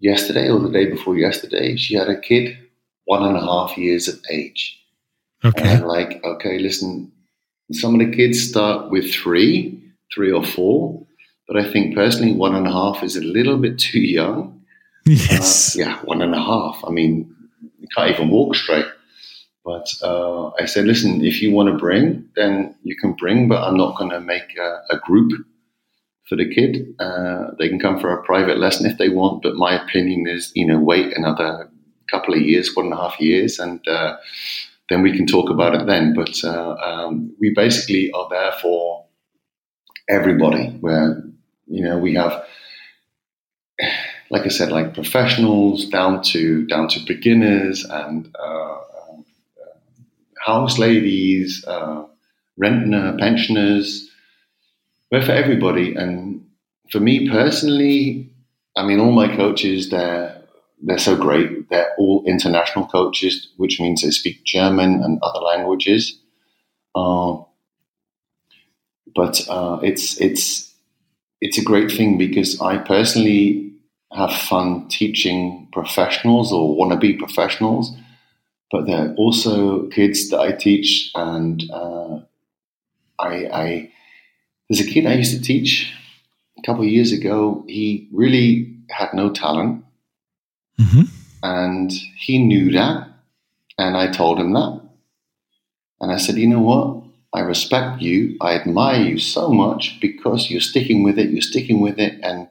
Yesterday 0.00 0.50
or 0.50 0.60
the 0.60 0.70
day 0.70 0.86
before 0.86 1.16
yesterday, 1.16 1.76
she 1.76 1.94
had 1.94 2.08
a 2.08 2.20
kid, 2.20 2.58
one 3.04 3.22
and 3.22 3.36
a 3.36 3.40
half 3.40 3.76
years 3.78 4.08
of 4.08 4.20
age. 4.30 4.78
okay 5.44 5.62
And 5.62 5.86
like, 5.86 6.22
okay, 6.24 6.58
listen, 6.58 7.12
some 7.72 7.94
of 7.94 8.00
the 8.00 8.14
kids 8.14 8.48
start 8.48 8.90
with 8.90 9.12
three, 9.12 9.82
three 10.14 10.30
or 10.30 10.44
four, 10.44 11.06
but 11.48 11.56
I 11.56 11.70
think 11.70 11.94
personally 11.94 12.32
one 12.32 12.54
and 12.54 12.66
a 12.66 12.72
half 12.72 13.02
is 13.02 13.16
a 13.16 13.22
little 13.22 13.56
bit 13.56 13.78
too 13.78 14.00
young. 14.00 14.62
yes 15.06 15.76
Uh, 15.76 15.80
yeah, 15.80 15.98
one 16.04 16.22
and 16.22 16.34
a 16.34 16.42
half. 16.42 16.82
I 16.86 16.90
mean, 16.90 17.33
you 17.84 17.88
can't 17.94 18.10
even 18.10 18.30
walk 18.30 18.54
straight. 18.54 18.86
But 19.62 19.86
uh, 20.02 20.50
I 20.58 20.64
said, 20.64 20.86
listen, 20.86 21.22
if 21.22 21.42
you 21.42 21.52
want 21.52 21.68
to 21.70 21.78
bring, 21.78 22.28
then 22.34 22.74
you 22.82 22.96
can 22.96 23.12
bring, 23.12 23.46
but 23.48 23.62
I'm 23.62 23.76
not 23.76 23.96
going 23.96 24.10
to 24.10 24.20
make 24.20 24.56
a, 24.58 24.80
a 24.90 24.98
group 24.98 25.32
for 26.28 26.36
the 26.36 26.48
kid. 26.54 26.94
Uh, 26.98 27.50
they 27.58 27.68
can 27.68 27.78
come 27.78 27.98
for 27.98 28.10
a 28.10 28.22
private 28.22 28.58
lesson 28.58 28.90
if 28.90 28.96
they 28.96 29.10
want, 29.10 29.42
but 29.42 29.56
my 29.56 29.82
opinion 29.82 30.26
is, 30.26 30.50
you 30.54 30.66
know, 30.66 30.78
wait 30.78 31.14
another 31.16 31.70
couple 32.10 32.34
of 32.34 32.40
years, 32.40 32.74
one 32.74 32.86
and 32.86 32.94
a 32.94 32.96
half 32.96 33.20
years, 33.20 33.58
and 33.58 33.86
uh, 33.86 34.16
then 34.88 35.02
we 35.02 35.14
can 35.14 35.26
talk 35.26 35.50
about 35.50 35.74
it 35.74 35.86
then. 35.86 36.14
But 36.14 36.42
uh, 36.42 36.74
um, 36.76 37.34
we 37.40 37.52
basically 37.54 38.10
are 38.12 38.28
there 38.30 38.52
for 38.62 39.04
everybody. 40.08 40.68
Where 40.80 41.22
you 41.66 41.82
know 41.84 41.98
we 41.98 42.14
have, 42.14 42.44
like 44.34 44.46
I 44.46 44.48
said, 44.48 44.72
like 44.72 44.94
professionals 44.94 45.86
down 45.86 46.20
to 46.32 46.66
down 46.66 46.88
to 46.88 46.98
beginners 47.06 47.84
and 47.84 48.34
uh, 48.36 48.72
um, 48.72 49.24
uh, 49.62 49.78
house 50.44 50.76
ladies, 50.76 51.64
uh, 51.68 52.04
rentner, 52.60 53.16
pensioners. 53.16 54.10
We're 55.12 55.22
for 55.22 55.30
everybody, 55.30 55.94
and 55.94 56.44
for 56.90 56.98
me 56.98 57.30
personally, 57.30 58.32
I 58.76 58.84
mean, 58.84 58.98
all 58.98 59.12
my 59.12 59.28
coaches 59.36 59.90
they're 59.90 60.42
they're 60.82 60.98
so 60.98 61.14
great. 61.16 61.70
They're 61.70 61.94
all 61.96 62.24
international 62.26 62.88
coaches, 62.88 63.50
which 63.56 63.78
means 63.78 64.02
they 64.02 64.10
speak 64.10 64.42
German 64.42 65.00
and 65.04 65.20
other 65.22 65.38
languages. 65.38 66.18
Uh, 66.92 67.36
but 69.14 69.48
uh, 69.48 69.78
it's 69.84 70.20
it's 70.20 70.74
it's 71.40 71.56
a 71.56 71.62
great 71.62 71.92
thing 71.92 72.18
because 72.18 72.60
I 72.60 72.78
personally 72.78 73.73
have 74.14 74.32
fun 74.32 74.88
teaching 74.88 75.68
professionals 75.72 76.52
or 76.52 76.76
want 76.76 76.92
to 76.92 76.98
be 76.98 77.14
professionals, 77.14 77.96
but 78.70 78.86
there 78.86 79.08
are 79.08 79.14
also 79.14 79.88
kids 79.88 80.30
that 80.30 80.40
I 80.40 80.52
teach, 80.52 81.10
and 81.14 81.62
uh, 81.72 82.20
I, 83.18 83.34
I 83.52 83.92
there's 84.68 84.80
a 84.86 84.90
kid 84.90 85.06
I 85.06 85.14
used 85.14 85.36
to 85.36 85.42
teach 85.42 85.92
a 86.58 86.62
couple 86.62 86.84
of 86.84 86.90
years 86.90 87.12
ago. 87.12 87.64
He 87.68 88.08
really 88.12 88.76
had 88.90 89.12
no 89.14 89.30
talent 89.30 89.84
hmm 90.78 91.02
and 91.44 91.92
he 92.16 92.38
knew 92.38 92.72
that. 92.72 93.06
And 93.76 93.96
I 93.96 94.10
told 94.10 94.40
him 94.40 94.54
that. 94.54 94.80
And 96.00 96.10
I 96.10 96.16
said, 96.16 96.36
you 96.36 96.48
know 96.48 96.60
what? 96.60 97.02
I 97.34 97.40
respect 97.40 98.00
you. 98.00 98.36
I 98.40 98.54
admire 98.54 99.02
you 99.02 99.18
so 99.18 99.50
much 99.50 100.00
because 100.00 100.50
you're 100.50 100.62
sticking 100.62 101.02
with 101.02 101.18
it. 101.18 101.30
You're 101.30 101.42
sticking 101.42 101.80
with 101.80 101.98
it 101.98 102.18
and 102.22 102.48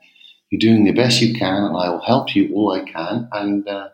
you're 0.53 0.59
doing 0.71 0.83
the 0.83 0.91
best 0.91 1.19
you 1.19 1.33
can. 1.33 1.63
And 1.63 1.75
I 1.75 1.89
will 1.89 2.01
help 2.01 2.35
you 2.35 2.53
all 2.53 2.71
I 2.71 2.85
can. 2.89 3.27
And 3.31 3.67
uh, 3.67 3.89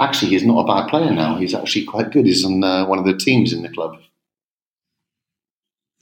actually, 0.00 0.30
he's 0.30 0.44
not 0.44 0.60
a 0.60 0.66
bad 0.66 0.88
player 0.88 1.10
now. 1.12 1.36
He's 1.36 1.54
actually 1.54 1.86
quite 1.86 2.12
good. 2.12 2.24
He's 2.24 2.44
on 2.44 2.62
uh, 2.62 2.86
one 2.86 3.00
of 3.00 3.04
the 3.04 3.16
teams 3.16 3.52
in 3.52 3.62
the 3.62 3.68
club. 3.68 3.96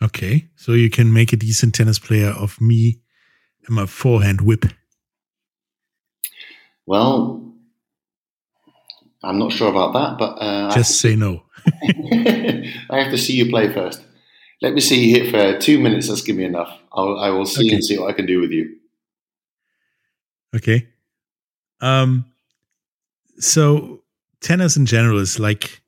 okay 0.02 0.46
so 0.56 0.72
you 0.72 0.90
can 0.90 1.10
make 1.10 1.32
a 1.32 1.36
decent 1.36 1.74
tennis 1.74 1.98
player 1.98 2.28
of 2.28 2.60
me 2.60 3.00
and 3.66 3.74
my 3.74 3.86
forehand 3.86 4.40
whip 4.42 4.66
Well, 6.84 7.42
I'm 9.24 9.38
not 9.38 9.52
sure 9.52 9.70
about 9.70 9.94
that, 9.94 10.18
but 10.18 10.32
uh, 10.44 10.74
just 10.74 11.00
say 11.00 11.16
no 11.16 11.44
I 12.90 12.98
have 13.02 13.10
to 13.10 13.18
see 13.18 13.32
you 13.34 13.48
play 13.48 13.72
first. 13.72 14.04
Let 14.60 14.74
me 14.74 14.80
see 14.80 15.04
you 15.06 15.16
hit 15.16 15.30
for 15.30 15.58
two 15.58 15.78
minutes. 15.78 16.08
That's 16.08 16.22
give 16.22 16.36
me 16.36 16.44
enough. 16.44 16.70
I'll, 16.92 17.18
I 17.18 17.30
will 17.30 17.46
see 17.46 17.66
Okay. 17.66 17.74
and 17.74 17.84
see 17.84 17.98
what 17.98 18.10
I 18.10 18.12
can 18.12 18.26
do 18.26 18.40
with 18.40 18.50
you. 18.50 18.75
Okay. 20.54 20.88
Um. 21.80 22.26
So 23.38 24.02
tennis 24.40 24.76
in 24.76 24.86
general 24.86 25.18
is 25.18 25.38
like 25.38 25.82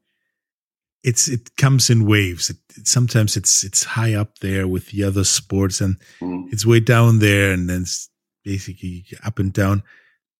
it's 1.03 1.29
it 1.29 1.57
comes 1.57 1.91
in 1.91 2.07
waves. 2.07 2.51
It, 2.51 2.57
it, 2.77 2.87
sometimes 2.87 3.37
it's 3.37 3.65
it's 3.65 3.85
high 3.85 4.15
up 4.15 4.39
there 4.39 4.67
with 4.67 4.91
the 4.91 5.05
other 5.05 5.25
sports, 5.25 5.81
and 5.81 5.97
mm. 6.21 6.53
it's 6.53 6.67
way 6.67 6.81
down 6.81 7.21
there, 7.21 7.53
and 7.53 7.69
then 7.69 7.83
it's 7.83 8.09
basically 8.45 9.05
up 9.25 9.39
and 9.39 9.53
down. 9.53 9.83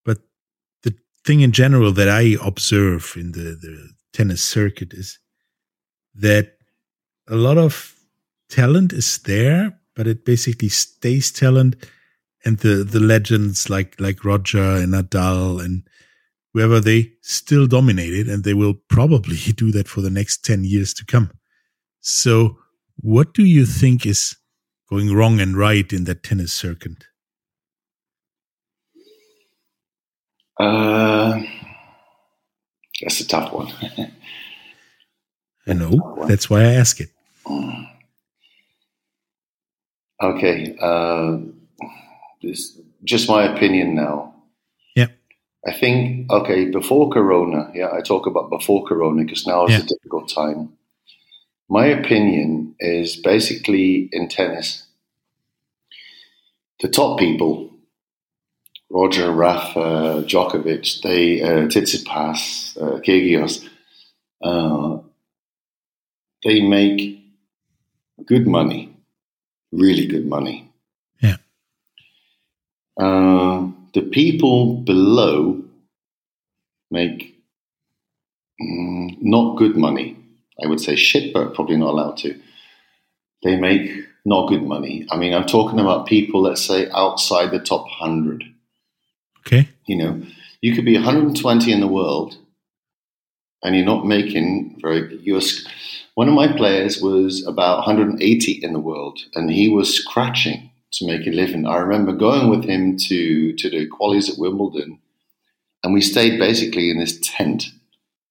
But 0.05 0.19
the 0.83 0.93
thing 1.25 1.41
in 1.41 1.51
general 1.51 1.91
that 1.93 2.09
I 2.09 2.35
observe 2.43 3.13
in 3.15 3.31
the 3.31 3.57
the 3.59 3.89
tennis 4.13 4.41
circuit 4.41 4.93
is 4.93 5.19
that 6.15 6.57
a 7.27 7.35
lot 7.35 7.57
of 7.57 7.95
talent 8.49 8.93
is 8.93 9.19
there, 9.19 9.79
but 9.95 10.07
it 10.07 10.25
basically 10.25 10.69
stays 10.69 11.31
talent, 11.31 11.75
and 12.45 12.57
the 12.59 12.83
the 12.83 12.99
legends 12.99 13.69
like 13.69 13.99
like 13.99 14.23
Roger 14.23 14.61
and 14.61 14.93
Nadal 14.93 15.63
and 15.63 15.83
whoever 16.53 16.79
they 16.79 17.11
still 17.21 17.67
dominated, 17.67 18.27
and 18.27 18.43
they 18.43 18.53
will 18.53 18.75
probably 18.89 19.37
do 19.55 19.71
that 19.71 19.87
for 19.87 20.01
the 20.01 20.09
next 20.09 20.43
10 20.43 20.63
years 20.63 20.93
to 20.95 21.05
come. 21.05 21.31
So, 22.01 22.57
what 22.97 23.33
do 23.33 23.43
you 23.43 23.65
think 23.65 24.05
is 24.05 24.35
going 24.89 25.13
wrong 25.13 25.39
and 25.39 25.55
right 25.55 25.91
in 25.91 26.05
that 26.05 26.23
tennis 26.23 26.53
circuit? 26.53 27.05
Uh, 30.59 31.41
that's 33.01 33.21
a 33.21 33.27
tough 33.27 33.53
one. 33.53 33.71
I 35.67 35.73
know. 35.73 36.25
That's 36.27 36.49
why 36.49 36.61
I 36.61 36.73
ask 36.73 36.99
it. 36.99 37.09
Okay. 40.21 40.75
Uh, 40.81 41.37
this 42.41 42.79
just 43.03 43.29
my 43.29 43.43
opinion 43.43 43.95
now. 43.95 44.33
Yeah. 44.95 45.07
I 45.65 45.73
think 45.73 46.31
okay 46.31 46.69
before 46.69 47.09
Corona, 47.09 47.71
yeah, 47.73 47.91
I 47.91 48.01
talk 48.01 48.27
about 48.27 48.49
before 48.49 48.85
Corona 48.85 49.23
because 49.23 49.45
now 49.45 49.65
is 49.65 49.71
yeah. 49.71 49.79
a 49.79 49.87
difficult 49.87 50.29
time. 50.29 50.73
My 51.69 51.85
opinion 51.85 52.75
is 52.79 53.15
basically 53.15 54.09
in 54.11 54.27
tennis, 54.27 54.87
the 56.79 56.87
top 56.87 57.19
people, 57.19 57.69
Roger, 58.89 59.31
Rafa, 59.31 60.23
Djokovic, 60.25 61.01
they 61.03 61.41
uh, 61.41 61.67
Tsitsipas, 61.67 62.75
uh, 62.81 62.99
Kyrgios, 63.01 63.67
uh, 64.41 64.97
they 66.43 66.61
make 66.61 67.19
good 68.25 68.47
money, 68.47 68.95
really 69.71 70.07
good 70.07 70.25
money. 70.25 70.68
Uh, 72.99 73.67
the 73.93 74.01
people 74.01 74.75
below 74.75 75.63
make 76.91 77.35
mm, 78.61 79.17
not 79.21 79.57
good 79.57 79.75
money. 79.77 80.17
I 80.61 80.67
would 80.67 80.81
say 80.81 80.95
shit, 80.95 81.33
but 81.33 81.53
probably 81.53 81.77
not 81.77 81.91
allowed 81.91 82.17
to. 82.17 82.37
They 83.43 83.55
make 83.55 83.89
not 84.25 84.49
good 84.49 84.63
money. 84.63 85.07
I 85.09 85.17
mean, 85.17 85.33
I'm 85.33 85.47
talking 85.47 85.79
about 85.79 86.07
people, 86.07 86.41
let's 86.41 86.61
say, 86.61 86.89
outside 86.89 87.51
the 87.51 87.59
top 87.59 87.83
100. 87.83 88.43
Okay. 89.39 89.69
You 89.85 89.95
know, 89.95 90.21
you 90.61 90.75
could 90.75 90.85
be 90.85 90.95
120 90.95 91.71
in 91.71 91.79
the 91.79 91.87
world 91.87 92.37
and 93.63 93.75
you're 93.75 93.85
not 93.85 94.05
making 94.05 94.77
very 94.81 95.17
you're 95.21 95.41
one 96.15 96.27
of 96.27 96.33
my 96.33 96.51
players 96.51 97.01
was 97.01 97.45
about 97.45 97.77
180 97.77 98.51
in 98.63 98.73
the 98.73 98.79
world 98.79 99.19
and 99.35 99.49
he 99.49 99.69
was 99.69 99.93
scratching 99.93 100.68
to 100.93 101.05
make 101.05 101.27
a 101.27 101.31
living. 101.31 101.65
I 101.65 101.77
remember 101.77 102.13
going 102.13 102.49
with 102.49 102.65
him 102.65 102.97
to 102.97 103.53
to 103.53 103.69
the 103.69 103.87
qualies 103.89 104.29
at 104.29 104.39
Wimbledon, 104.39 104.99
and 105.83 105.93
we 105.93 106.01
stayed 106.01 106.39
basically 106.39 106.89
in 106.89 106.99
this 106.99 107.19
tent 107.21 107.71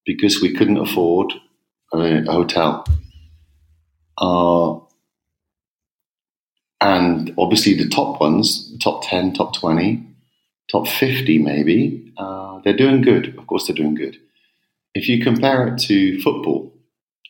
because 0.05 0.40
we 0.40 0.55
couldn't 0.55 0.79
afford 0.79 1.33
a, 1.92 1.99
a 1.99 2.33
hotel. 2.33 2.85
Uh, 4.21 4.81
and 6.81 7.35
obviously, 7.38 7.75
the 7.75 7.88
top 7.88 8.21
ones, 8.21 8.77
top 8.79 9.03
10, 9.05 9.35
top 9.35 9.55
20, 9.57 10.05
top 10.71 10.87
50, 10.87 11.38
maybe, 11.38 12.12
uh, 12.16 12.61
they're 12.64 12.77
doing 12.77 13.03
good. 13.03 13.37
Of 13.37 13.47
course, 13.47 13.66
they're 13.66 13.77
doing 13.77 13.94
good. 13.94 14.16
If 14.94 15.09
you 15.09 15.23
compare 15.23 15.68
it 15.68 15.79
to 15.83 16.21
football, 16.23 16.73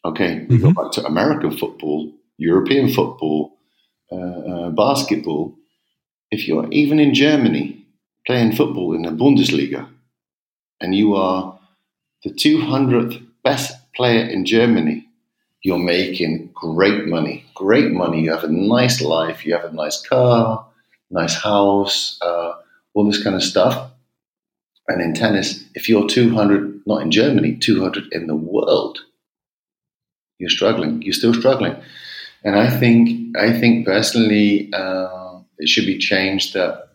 okay, 0.05 0.47
we 0.49 0.59
mm-hmm. 0.59 0.71
go 0.71 0.83
back 0.83 0.93
to 0.93 1.07
American 1.07 1.57
football, 1.57 2.13
European 2.37 2.93
football, 2.93 3.58
uh, 4.11 4.17
uh, 4.17 4.71
basketball, 4.71 5.55
if 6.31 6.47
you're 6.47 6.69
even 6.71 6.99
in 6.99 7.15
Germany 7.15 7.85
playing 8.27 8.55
football 8.55 8.95
in 8.95 9.03
the 9.03 9.11
Bundesliga 9.11 9.89
and 10.81 10.95
you 10.95 11.15
are 11.15 11.59
the 12.25 12.31
200th 12.31 13.25
best 13.43 13.75
player 13.95 14.25
in 14.25 14.45
Germany, 14.45 15.07
you're 15.63 15.79
making 15.79 16.51
great 16.55 17.07
money. 17.07 17.45
Great 17.55 17.91
money. 17.91 18.23
You 18.23 18.31
have 18.31 18.45
a 18.45 18.53
nice 18.53 19.01
life, 19.01 19.45
you 19.45 19.55
have 19.55 19.65
a 19.65 19.73
nice 19.73 20.01
car, 20.01 20.67
nice 21.11 21.35
house, 21.35 22.19
uh, 22.23 22.53
all 22.95 23.07
this 23.07 23.23
kind 23.23 23.37
of 23.37 23.43
stuff. 23.43 23.91
And 24.89 25.03
in 25.03 25.15
tennis, 25.15 25.65
if 25.75 25.89
you're 25.89 26.09
200, 26.09 26.83
not 26.87 27.03
in 27.03 27.11
Germany, 27.11 27.57
200 27.57 28.13
in 28.13 28.27
the 28.27 28.37
world, 28.37 29.01
you're 30.39 30.49
struggling. 30.49 31.03
You're 31.03 31.13
still 31.13 31.35
struggling. 31.35 31.77
And 32.45 32.57
I 32.57 32.71
think, 32.71 33.37
I 33.37 33.53
think 33.59 33.87
personally, 33.87 34.73
uh, 34.73 35.41
it 35.59 35.69
should 35.69 35.87
be 35.87 35.99
changed. 35.99 36.55
That 36.55 36.89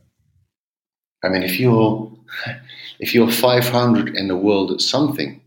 I 1.24 1.30
mean, 1.30 1.44
if 1.44 1.60
you're 1.60 2.12
if 3.00 3.14
you're 3.14 3.30
500 3.30 4.16
in 4.16 4.28
the 4.28 4.38
world 4.38 4.72
at 4.72 4.82
something, 4.82 5.42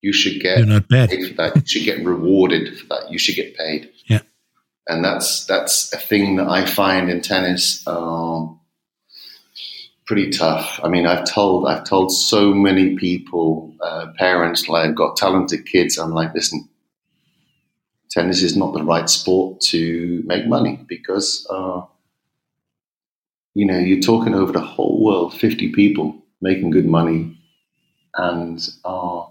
you 0.00 0.12
should 0.12 0.42
get 0.42 0.58
you're 0.58 0.66
not 0.66 0.88
bad. 0.88 1.10
paid 1.10 1.28
for 1.28 1.34
that. 1.34 1.56
You 1.56 1.62
should 1.64 1.84
get 1.84 2.04
rewarded 2.04 2.78
for 2.78 2.86
that. 2.86 3.10
You 3.10 3.18
should 3.18 3.36
get 3.36 3.56
paid. 3.56 3.90
Yeah, 4.06 4.20
and 4.88 5.04
that's 5.04 5.44
that's 5.46 5.92
a 5.92 5.98
thing 5.98 6.36
that 6.36 6.48
I 6.48 6.66
find 6.66 7.10
in 7.10 7.20
tennis. 7.20 7.86
Um, 7.86 8.60
pretty 10.06 10.30
tough. 10.30 10.80
I 10.82 10.88
mean, 10.88 11.06
I've 11.06 11.24
told 11.24 11.68
I've 11.68 11.84
told 11.84 12.12
so 12.12 12.52
many 12.52 12.96
people, 12.96 13.74
uh, 13.80 14.08
parents, 14.18 14.68
like 14.68 14.88
I've 14.88 14.96
got 14.96 15.16
talented 15.16 15.66
kids. 15.66 15.98
I'm 15.98 16.12
like, 16.12 16.34
listen, 16.34 16.68
tennis 18.12 18.42
is 18.42 18.56
not 18.56 18.74
the 18.74 18.84
right 18.84 19.08
sport 19.08 19.60
to 19.60 20.22
make 20.26 20.46
money 20.46 20.84
because, 20.86 21.46
uh, 21.50 21.80
you 23.54 23.66
know, 23.66 23.78
you're 23.78 24.00
talking 24.00 24.34
over 24.34 24.52
the 24.52 24.60
whole 24.60 25.02
world, 25.02 25.34
50 25.34 25.72
people 25.72 26.22
making 26.40 26.70
good 26.70 26.86
money. 26.86 27.38
And 28.14 28.60
uh, 28.84 29.24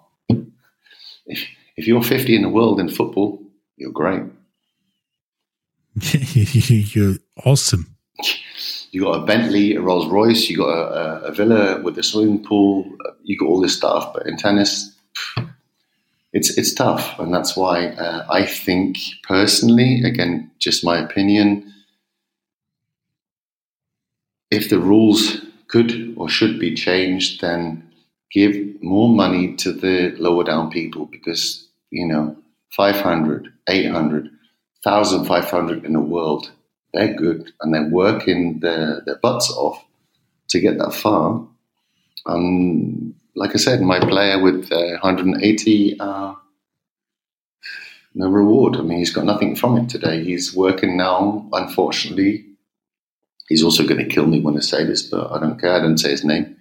if, 1.28 1.48
if 1.78 1.88
you're 1.88 2.02
50 2.02 2.36
in 2.36 2.42
the 2.42 2.50
world 2.50 2.80
in 2.80 2.90
football, 2.90 3.40
you're 3.78 3.92
great. 3.92 4.24
you're 6.02 7.18
awesome. 7.46 7.96
You 8.92 9.04
got 9.04 9.24
a 9.24 9.26
Bentley, 9.26 9.76
a 9.76 9.82
Rolls 9.82 10.08
Royce, 10.08 10.50
you 10.50 10.58
got 10.58 10.70
a, 10.70 11.26
a, 11.26 11.32
villa 11.32 11.82
with 11.82 11.98
a 11.98 12.04
swimming 12.04 12.44
pool, 12.44 12.86
you 13.24 13.38
got 13.38 13.48
all 13.48 13.62
this 13.62 13.78
stuff. 13.78 14.14
But 14.14 14.28
in 14.28 14.38
tennis, 14.38 14.96
it's 16.34 16.58
it's 16.58 16.74
tough, 16.74 17.20
and 17.20 17.34
that's 17.34 17.58
why 17.58 17.88
uh, 17.88 18.26
I 18.30 18.46
think 18.46 18.98
personally, 19.24 20.02
again, 20.04 20.52
just 20.60 20.84
my 20.84 20.98
opinion, 20.98 21.74
if 24.50 24.70
the 24.70 24.80
rules 24.80 25.42
could 25.68 26.14
or 26.18 26.30
should 26.30 26.60
be 26.60 26.76
changed, 26.76 27.42
then 27.42 27.92
give 28.32 28.56
more 28.82 29.10
money 29.10 29.56
to 29.58 29.72
the 29.72 30.16
lower 30.18 30.44
down 30.44 30.70
people 30.70 31.06
because 31.06 31.68
you 31.90 32.08
know 32.08 32.36
500 32.76 33.52
800 33.68 34.30
1500 34.84 35.86
in 35.86 35.94
the 35.94 36.00
world 36.00 36.52
they're 36.94 37.14
good 37.14 37.52
and 37.62 37.74
they're 37.74 37.90
working 37.90 38.60
their, 38.60 39.02
their 39.06 39.18
butts 39.18 39.50
off 39.52 39.84
to 40.48 40.60
get 40.60 40.78
that 40.78 40.94
far 40.94 41.46
um, 42.26 43.14
like 43.36 43.52
I 43.52 43.58
said, 43.58 43.82
my 43.82 44.00
player 44.00 44.42
with 44.42 44.72
uh, 44.72 44.98
180, 45.02 46.00
uh, 46.00 46.36
no 48.14 48.30
reward. 48.30 48.76
I 48.76 48.82
mean, 48.82 49.00
he's 49.00 49.14
got 49.14 49.26
nothing 49.26 49.56
from 49.56 49.78
it 49.78 49.90
today. 49.90 50.24
He's 50.24 50.54
working 50.56 50.98
now, 50.98 51.48
unfortunately. 51.54 52.46
He's 53.48 53.64
also 53.64 53.88
going 53.88 53.98
to 53.98 54.14
kill 54.14 54.28
me 54.28 54.42
when 54.42 54.58
I 54.58 54.62
say 54.62 54.86
this, 54.86 55.02
but 55.02 55.32
I 55.32 55.40
don't 55.40 55.60
care. 55.60 55.74
I 55.74 55.80
don't 55.80 55.98
say 55.98 56.12
his 56.12 56.24
name. 56.24 56.58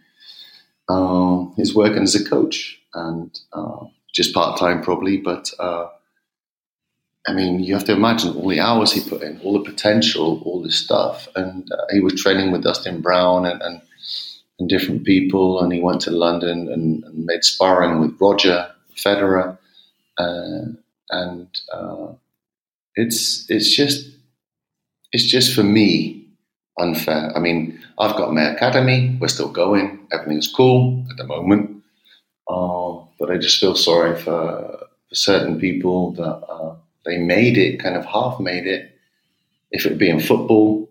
Uh, 0.88 1.46
he's 1.56 1.74
working 1.74 2.02
as 2.02 2.14
a 2.14 2.28
coach 2.28 2.80
and 2.94 3.36
uh, 3.52 3.84
just 4.12 4.34
part 4.34 4.58
time, 4.58 4.82
probably. 4.82 5.16
But 5.16 5.50
uh, 5.58 5.88
I 7.26 7.32
mean, 7.32 7.60
you 7.60 7.74
have 7.74 7.84
to 7.84 7.92
imagine 7.92 8.34
all 8.34 8.48
the 8.48 8.60
hours 8.60 8.92
he 8.92 9.08
put 9.08 9.22
in, 9.22 9.40
all 9.40 9.52
the 9.52 9.70
potential, 9.70 10.42
all 10.44 10.62
this 10.62 10.76
stuff. 10.76 11.28
And 11.36 11.70
uh, 11.70 11.84
he 11.92 12.00
was 12.00 12.20
training 12.20 12.50
with 12.50 12.64
Dustin 12.64 13.00
Brown 13.00 13.46
and, 13.46 13.60
and 13.62 13.82
and 14.60 14.68
different 14.68 15.04
people. 15.04 15.60
And 15.60 15.72
he 15.72 15.80
went 15.80 16.02
to 16.02 16.10
London 16.12 16.68
and, 16.72 17.04
and 17.04 17.26
made 17.26 17.44
sparring 17.44 18.00
with 18.00 18.16
Roger 18.20 18.70
Federer, 18.96 19.58
uh, 20.18 20.62
and 21.10 21.48
uh, 21.72 22.08
it's 22.96 23.46
it's 23.50 23.74
just 23.74 24.10
it's 25.12 25.26
just 25.26 25.54
for 25.54 25.64
me. 25.64 26.16
unfair. 26.78 27.32
I 27.36 27.40
mean, 27.40 27.80
I've 27.98 28.16
got 28.16 28.32
my 28.32 28.42
academy. 28.42 29.16
We're 29.20 29.28
still 29.28 29.50
going. 29.50 30.06
Everything's 30.12 30.52
cool 30.52 31.04
at 31.10 31.16
the 31.16 31.24
moment. 31.24 31.82
Uh, 32.48 33.04
but 33.18 33.30
I 33.30 33.38
just 33.38 33.60
feel 33.60 33.74
sorry 33.74 34.16
for, 34.16 34.86
for 35.08 35.14
certain 35.14 35.60
people 35.60 36.12
that 36.12 36.22
uh, 36.24 36.76
they 37.06 37.18
made 37.18 37.58
it, 37.58 37.82
kind 37.82 37.96
of 37.96 38.04
half 38.06 38.40
made 38.40 38.66
it. 38.66 38.98
If 39.70 39.86
it 39.86 39.90
would 39.90 39.98
be 39.98 40.10
in 40.10 40.20
football, 40.20 40.90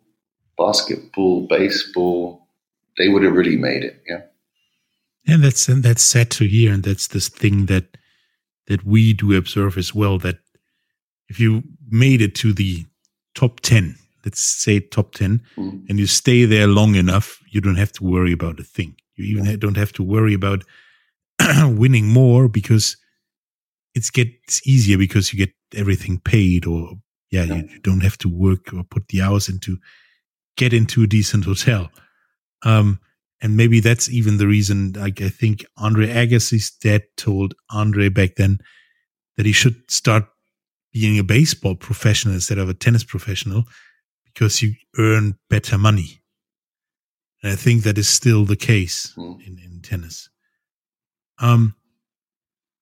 basketball, 0.58 1.48
baseball, 1.48 2.48
they 3.00 3.10
would 3.10 3.24
have 3.24 3.34
really 3.34 3.58
made 3.58 3.84
it. 3.84 4.04
Yeah. 4.08 4.22
And 5.28 5.44
that's 5.44 5.68
and 5.68 5.82
that's 5.82 6.04
sad 6.04 6.30
to 6.32 6.48
hear, 6.48 6.72
and 6.72 6.84
that's 6.84 7.08
this 7.08 7.30
thing 7.30 7.66
that 7.66 7.98
that 8.68 8.86
we 8.86 9.14
do 9.14 9.36
observe 9.36 9.78
as 9.78 9.96
well. 9.96 10.20
That 10.20 10.38
if 11.30 11.40
you 11.40 11.64
made 11.90 12.22
it 12.22 12.36
to 12.36 12.54
the 12.54 12.86
top 13.34 13.62
ten, 13.62 13.96
let's 14.26 14.42
say 14.42 14.80
top 14.80 15.14
10 15.14 15.42
mm. 15.58 15.90
and 15.90 16.00
you 16.00 16.08
stay 16.08 16.46
there 16.46 16.68
long 16.68 16.96
enough, 16.96 17.42
you 17.50 17.62
don't 17.62 17.78
have 17.78 17.92
to 17.94 18.04
worry 18.04 18.32
about 18.32 18.60
a 18.60 18.64
thing. 18.64 18.96
You 19.16 19.40
even 19.40 19.60
don't 19.60 19.78
have 19.78 19.92
to 19.94 20.04
worry 20.04 20.34
about 20.34 20.64
winning 21.64 22.08
more 22.08 22.48
because 22.48 22.98
it 23.96 24.10
gets 24.14 24.66
easier 24.68 24.98
because 24.98 25.34
you 25.34 25.40
get 25.40 25.54
everything 25.76 26.20
paid 26.20 26.66
or 26.66 26.94
yeah, 27.32 27.44
yeah. 27.44 27.56
You, 27.56 27.70
you, 27.74 27.80
don't 27.80 28.02
have 28.02 28.18
to 28.20 28.30
work 28.30 28.74
or 28.74 28.84
put 28.84 29.08
the 29.10 29.22
hours 29.22 29.50
into 29.50 29.78
get 30.58 30.74
into 30.74 31.04
a 31.04 31.08
decent 31.08 31.46
hotel. 31.46 31.92
Um, 32.64 33.00
and 33.42 33.56
maybe 33.56 33.80
that's 33.80 34.10
even 34.10 34.38
the 34.38 34.48
reason 34.48 34.94
like 34.94 35.22
I 35.22 35.30
think 35.30 35.66
Andre 35.78 36.08
Agassi's 36.08 36.72
dad 36.72 37.04
told 37.16 37.54
Andre 37.70 38.10
back 38.10 38.36
then 38.36 38.60
that 39.38 39.46
he 39.46 39.54
should 39.54 39.90
start 39.90 40.26
being 40.92 41.18
a 41.20 41.24
baseball 41.24 41.76
professional 41.76 42.34
instead 42.34 42.58
of 42.58 42.68
a 42.68 42.74
tennis 42.74 43.04
professional 43.04 43.64
because 44.26 44.62
you 44.62 44.74
earn 44.98 45.38
better 45.50 45.78
money. 45.78 46.22
And 47.42 47.54
I 47.54 47.56
think 47.56 47.84
that 47.84 47.98
is 47.98 48.10
still 48.10 48.44
the 48.44 48.56
case 48.56 49.14
mm. 49.18 49.40
in, 49.46 49.60
in 49.60 49.82
tennis. 49.82 50.30
Um, 51.40 51.76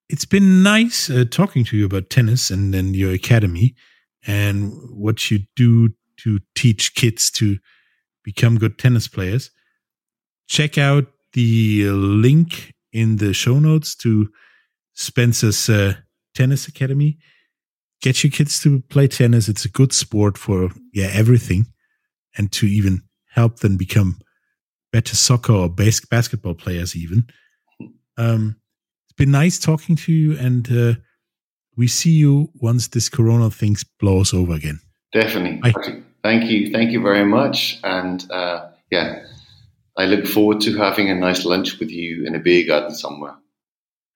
it's 0.09 0.25
been 0.25 0.63
nice 0.63 1.09
uh, 1.09 1.25
talking 1.29 1.63
to 1.65 1.77
you 1.77 1.85
about 1.85 2.09
tennis 2.09 2.49
and 2.49 2.73
then 2.73 2.93
your 2.93 3.11
academy 3.11 3.75
and 4.25 4.73
what 4.89 5.29
you 5.29 5.39
do 5.55 5.89
to 6.17 6.39
teach 6.55 6.95
kids 6.95 7.29
to 7.31 7.57
become 8.23 8.57
good 8.57 8.79
tennis 8.79 9.07
players. 9.07 9.51
Check 10.47 10.77
out 10.77 11.05
the 11.33 11.89
link 11.89 12.73
in 12.91 13.17
the 13.17 13.33
show 13.33 13.59
notes 13.59 13.95
to 13.95 14.29
Spencer's 14.93 15.69
uh, 15.69 15.93
tennis 16.33 16.67
academy 16.67 17.19
get 18.01 18.23
your 18.23 18.31
kids 18.31 18.61
to 18.61 18.79
play 18.89 19.07
tennis. 19.07 19.49
It's 19.49 19.65
a 19.65 19.69
good 19.69 19.93
sport 19.93 20.37
for 20.37 20.69
yeah 20.93 21.09
everything, 21.13 21.67
and 22.37 22.51
to 22.53 22.65
even 22.65 23.01
help 23.33 23.59
them 23.59 23.77
become 23.77 24.19
better 24.91 25.15
soccer 25.15 25.53
or 25.53 25.69
bas- 25.69 26.05
basketball 26.05 26.55
players. 26.55 26.95
Even 26.95 27.25
um, 28.17 28.57
it's 29.05 29.13
been 29.17 29.31
nice 29.31 29.59
talking 29.59 29.95
to 29.97 30.11
you, 30.11 30.37
and 30.37 30.71
uh, 30.71 30.99
we 31.75 31.87
see 31.87 32.11
you 32.11 32.49
once 32.55 32.87
this 32.87 33.09
Corona 33.09 33.49
thing 33.49 33.75
blows 33.99 34.33
over 34.33 34.53
again. 34.53 34.79
Definitely. 35.13 35.71
Bye. 35.71 36.03
Thank 36.23 36.49
you. 36.49 36.71
Thank 36.71 36.91
you 36.91 37.01
very 37.01 37.25
much. 37.25 37.79
And 37.83 38.29
uh, 38.31 38.69
yeah, 38.91 39.23
I 39.97 40.05
look 40.05 40.27
forward 40.27 40.61
to 40.61 40.77
having 40.77 41.09
a 41.09 41.15
nice 41.15 41.43
lunch 41.43 41.79
with 41.79 41.89
you 41.89 42.25
in 42.25 42.35
a 42.35 42.39
beer 42.39 42.67
garden 42.67 42.91
somewhere. 42.91 43.35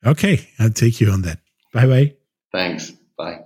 Okay, 0.06 0.48
I'll 0.60 0.70
take 0.70 1.02
you 1.02 1.10
on 1.12 1.24
that. 1.24 1.40
Bye 1.74 1.88
bye. 1.88 2.14
Thanks. 2.52 2.92
Bye. 3.18 3.46